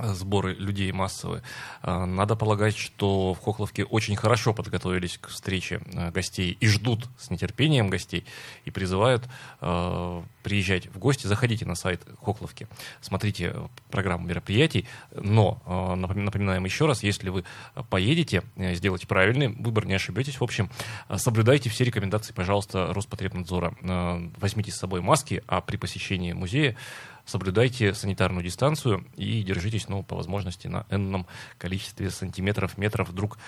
сборы 0.00 0.54
людей 0.54 0.90
массовые. 0.92 1.42
А, 1.82 2.06
надо 2.06 2.36
полагать, 2.36 2.76
что 2.76 3.34
в 3.34 3.40
Хохловке 3.40 3.84
очень 3.84 4.16
хорошо 4.16 4.54
подготовились 4.54 5.18
к 5.18 5.28
встрече 5.28 5.80
а, 5.94 6.10
гостей 6.10 6.56
и 6.60 6.66
ждут 6.66 7.08
с 7.18 7.30
нетерпением 7.30 7.88
гостей 7.88 8.24
и 8.64 8.70
призывают 8.70 9.28
э, 9.60 10.22
приезжать 10.42 10.86
в 10.86 10.98
гости. 10.98 11.26
Заходите 11.26 11.66
на 11.66 11.74
сайт 11.74 12.02
Хохловки, 12.22 12.66
смотрите 13.00 13.54
программу 13.90 14.26
мероприятий, 14.26 14.86
но 15.14 15.62
э, 15.66 15.94
напоминаем 15.94 16.64
еще 16.64 16.86
раз, 16.86 17.02
если 17.02 17.28
вы 17.28 17.44
поедете, 17.90 18.42
сделайте 18.56 19.06
правильный 19.06 19.48
выбор, 19.48 19.86
не 19.86 19.94
ошибетесь. 19.94 20.40
В 20.40 20.44
общем, 20.44 20.70
соблюдайте 21.16 21.70
все 21.70 21.84
рекомендации, 21.84 22.32
пожалуйста, 22.32 22.92
Роспотребнадзора. 22.92 23.74
Э, 23.82 24.28
возьмите 24.38 24.72
с 24.72 24.76
собой 24.76 25.00
маски, 25.00 25.42
а 25.46 25.60
при 25.60 25.76
посещении 25.76 26.32
музея 26.32 26.76
соблюдайте 27.24 27.94
санитарную 27.94 28.44
дистанцию 28.44 29.04
и 29.16 29.42
держитесь, 29.42 29.88
ну, 29.88 30.02
по 30.02 30.16
возможности, 30.16 30.68
на 30.68 30.86
энном 30.90 31.26
количестве 31.58 32.10
сантиметров, 32.10 32.78
метров 32.78 33.12
друг 33.14 33.38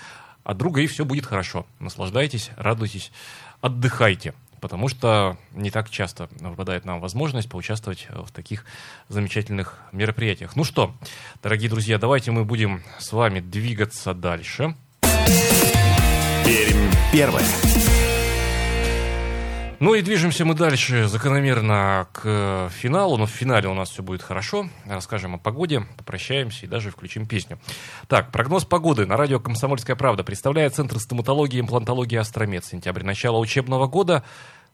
от 0.43 0.57
друга, 0.57 0.81
и 0.81 0.87
все 0.87 1.05
будет 1.05 1.25
хорошо. 1.25 1.65
Наслаждайтесь, 1.79 2.51
радуйтесь, 2.57 3.11
отдыхайте 3.61 4.33
потому 4.65 4.87
что 4.87 5.37
не 5.51 5.69
так 5.69 5.91
часто 5.91 6.27
выпадает 6.39 6.85
нам 6.85 6.99
возможность 6.99 7.47
поучаствовать 7.47 8.07
в 8.09 8.31
таких 8.31 8.65
замечательных 9.09 9.79
мероприятиях. 9.91 10.55
Ну 10.55 10.63
что, 10.63 10.95
дорогие 11.43 11.69
друзья, 11.69 11.99
давайте 11.99 12.31
мы 12.31 12.45
будем 12.45 12.81
с 12.97 13.11
вами 13.11 13.41
двигаться 13.41 14.15
дальше. 14.15 14.75
Пермь 16.45 16.91
первая. 17.11 17.45
Ну 19.85 19.93
и 19.93 20.01
движемся 20.01 20.45
мы 20.45 20.55
дальше 20.55 21.07
закономерно 21.07 22.07
к 22.11 22.71
финалу. 22.73 23.17
Но 23.17 23.27
в 23.27 23.29
финале 23.29 23.69
у 23.69 23.75
нас 23.75 23.91
все 23.91 24.01
будет 24.01 24.23
хорошо. 24.23 24.67
Расскажем 24.85 25.35
о 25.35 25.37
погоде, 25.37 25.85
попрощаемся 25.95 26.65
и 26.65 26.67
даже 26.67 26.89
включим 26.89 27.27
песню. 27.27 27.59
Так, 28.07 28.31
прогноз 28.31 28.65
погоды 28.65 29.05
на 29.05 29.15
радио 29.15 29.39
«Комсомольская 29.39 29.95
правда» 29.95 30.23
представляет 30.23 30.73
Центр 30.73 30.97
стоматологии 30.97 31.57
и 31.57 31.59
имплантологии 31.59 32.17
«Астромед». 32.17 32.65
Сентябрь 32.65 33.03
начала 33.03 33.37
учебного 33.37 33.85
года. 33.85 34.23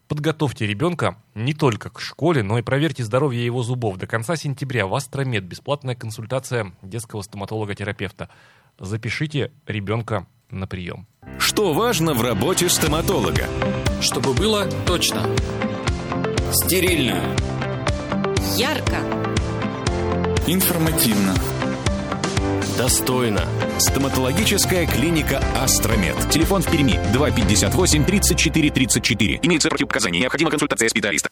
Подготовьте 0.07 0.65
ребенка 0.65 1.17
не 1.35 1.53
только 1.53 1.89
к 1.89 1.99
школе, 1.99 2.41
но 2.41 2.59
и 2.59 2.61
проверьте 2.61 3.03
здоровье 3.03 3.43
его 3.45 3.63
зубов. 3.63 3.97
До 3.97 4.07
конца 4.07 4.37
сентября 4.37 4.87
в 4.87 4.95
Астромед 4.95 5.43
бесплатная 5.43 5.95
консультация 5.95 6.71
детского 6.81 7.21
стоматолога-терапевта. 7.21 8.29
Запишите 8.79 9.51
ребенка 9.67 10.25
на 10.49 10.67
прием. 10.67 11.07
Что 11.37 11.73
важно 11.73 12.13
в 12.13 12.21
работе 12.21 12.69
стоматолога? 12.69 13.47
Чтобы 14.01 14.33
было 14.33 14.67
точно. 14.85 15.27
Стерильно. 16.51 17.35
Ярко. 18.57 18.97
Информативно. 20.47 21.35
Достойно. 22.77 23.45
Стоматологическая 23.77 24.87
клиника 24.87 25.37
«Астромед». 25.55 26.15
Телефон 26.29 26.61
в 26.61 26.71
Перми 26.71 26.99
258 27.13 28.05
34 28.05 28.71
34. 28.71 29.39
Имеется 29.43 29.69
противопоказания. 29.69 30.19
Необходима 30.21 30.49
консультация 30.49 30.89
специалиста. 30.89 31.29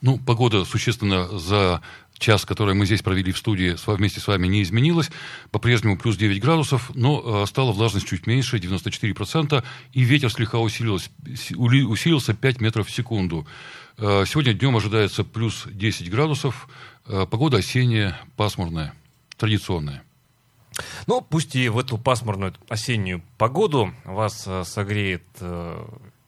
Ну, 0.00 0.18
погода 0.18 0.64
существенно 0.64 1.38
за 1.38 1.82
час, 2.18 2.44
который 2.44 2.74
мы 2.74 2.86
здесь 2.86 3.02
провели 3.02 3.32
в 3.32 3.38
студии 3.38 3.76
вместе 3.86 4.20
с 4.20 4.26
вами, 4.26 4.46
не 4.46 4.62
изменилась. 4.62 5.10
По-прежнему 5.50 5.98
плюс 5.98 6.16
9 6.16 6.40
градусов, 6.40 6.90
но 6.94 7.42
э, 7.42 7.46
стала 7.46 7.72
влажность 7.72 8.06
чуть 8.06 8.26
меньше, 8.26 8.58
94%, 8.58 9.62
и 9.92 10.02
ветер 10.02 10.30
слегка 10.30 10.58
усилился, 10.58 11.10
усилился 11.56 12.34
5 12.34 12.60
метров 12.60 12.88
в 12.88 12.90
секунду. 12.90 13.46
Э, 13.98 14.24
сегодня 14.26 14.52
днем 14.54 14.76
ожидается 14.76 15.24
плюс 15.24 15.64
10 15.66 16.10
градусов. 16.10 16.68
Э, 17.06 17.26
погода 17.28 17.58
осенняя, 17.58 18.18
пасмурная, 18.36 18.94
традиционная. 19.36 20.02
Ну, 21.06 21.22
пусть 21.22 21.56
и 21.56 21.68
в 21.68 21.78
эту 21.78 21.96
пасмурную 21.96 22.54
осеннюю 22.68 23.22
погоду 23.38 23.94
вас 24.04 24.46
согреет 24.64 25.22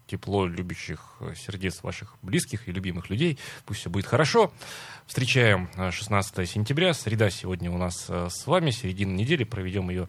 тепло 0.08 0.46
любящих 0.46 1.16
сердец 1.36 1.82
ваших 1.82 2.16
близких 2.22 2.68
и 2.68 2.72
любимых 2.72 3.10
людей. 3.10 3.38
Пусть 3.66 3.80
все 3.80 3.90
будет 3.90 4.06
хорошо. 4.06 4.52
Встречаем 5.06 5.68
16 5.90 6.38
э, 6.38 6.46
сентября. 6.46 6.94
Среда 6.94 7.30
сегодня 7.30 7.70
у 7.70 7.78
нас 7.78 8.06
э, 8.08 8.28
с 8.30 8.46
вами. 8.46 8.70
Середина 8.70 9.14
недели. 9.14 9.44
Проведем 9.44 9.90
ее 9.90 10.08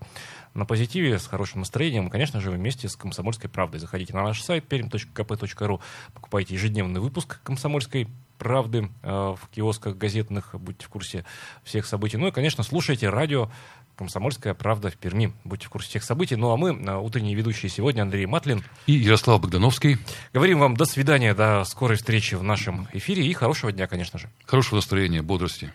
на 0.54 0.66
позитиве, 0.66 1.20
с 1.20 1.28
хорошим 1.28 1.60
настроением. 1.60 2.10
Конечно 2.10 2.42
же, 2.42 2.52
вместе 2.52 2.90
с 2.90 2.96
«Комсомольской 2.96 3.50
правдой». 3.50 3.80
Заходите 3.80 4.14
на 4.14 4.24
наш 4.24 4.42
сайт 4.42 4.66
perm.kp.ru, 4.72 5.80
покупайте 6.14 6.56
ежедневный 6.56 7.02
выпуск 7.02 7.40
«Комсомольской 7.44 8.08
правды» 8.40 8.90
э, 9.04 9.10
в 9.10 9.48
киосках 9.54 9.98
газетных. 9.98 10.56
Будьте 10.56 10.86
в 10.86 10.90
курсе 10.90 11.26
всех 11.64 11.86
событий. 11.86 12.18
Ну 12.18 12.28
и, 12.28 12.32
конечно, 12.32 12.64
слушайте 12.64 13.10
радио 13.10 13.52
«Комсомольская 13.96 14.56
правда» 14.56 14.90
в 14.90 14.96
Перми. 14.96 15.34
Будьте 15.44 15.68
в 15.68 15.70
курсе 15.70 15.90
всех 15.90 16.04
событий. 16.04 16.36
Ну 16.36 16.50
а 16.52 16.58
мы, 16.58 16.70
э, 16.72 16.98
утренние 16.98 17.36
ведущие 17.36 17.70
сегодня, 17.70 18.02
Андрей 18.02 18.26
Матлин. 18.26 18.64
И 18.88 18.94
Ярослав 18.94 19.42
Богдановский. 19.42 19.98
Говорим 20.34 20.60
вам 20.60 20.76
до 20.76 20.86
свидания, 20.86 21.36
до 21.36 21.64
скорой 21.66 21.98
встречи 21.98 22.34
в 22.34 22.42
нашем 22.42 22.88
эфире 22.94 23.28
и 23.28 23.34
хорошего 23.34 23.72
дня, 23.72 23.86
конечно 23.86 24.18
же. 24.18 24.30
Хорошего 24.46 24.78
настроения, 24.78 25.22
бодрости. 25.22 25.72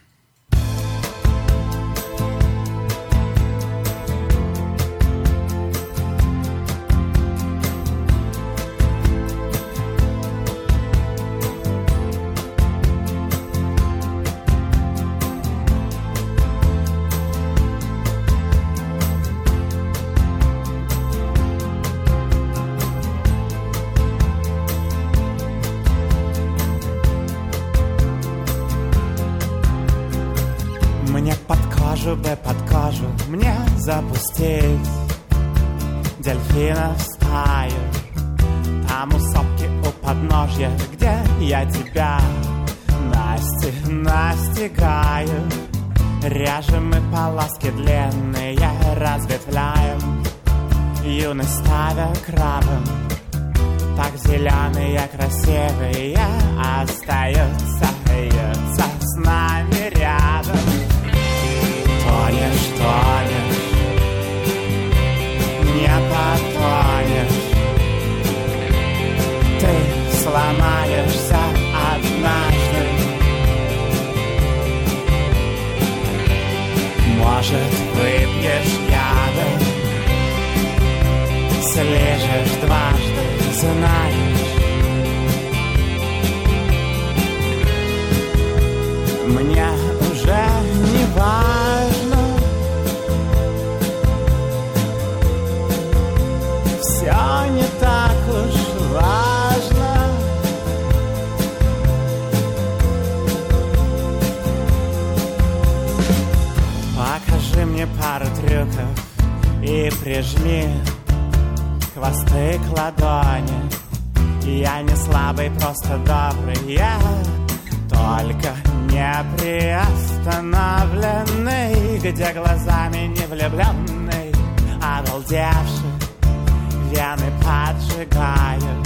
Вены 127.15 127.33
поджигаю. 127.43 128.83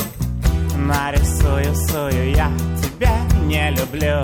Нарисую, 0.77 1.75
сую, 1.75 2.31
я 2.31 2.51
тебя 2.83 3.17
не 3.45 3.71
люблю 3.71 4.23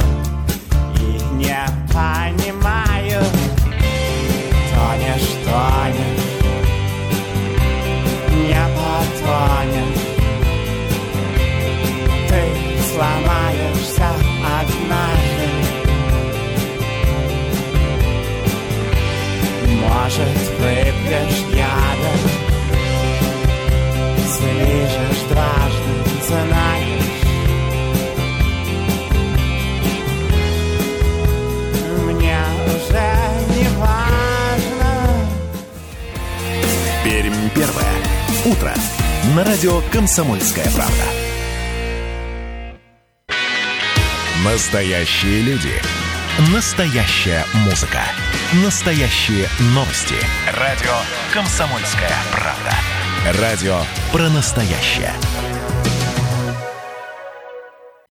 На 39.35 39.43
радио 39.43 39.81
«Комсомольская 39.91 40.67
правда». 40.71 41.03
Настоящие 44.45 45.43
люди. 45.43 45.73
Настоящая 46.55 47.45
музыка. 47.65 48.03
Настоящие 48.65 49.49
новости. 49.75 50.15
Радио 50.57 50.93
«Комсомольская 51.33 52.13
правда». 52.31 53.41
Радио 53.41 53.81
про 54.13 54.29
настоящее. 54.29 55.13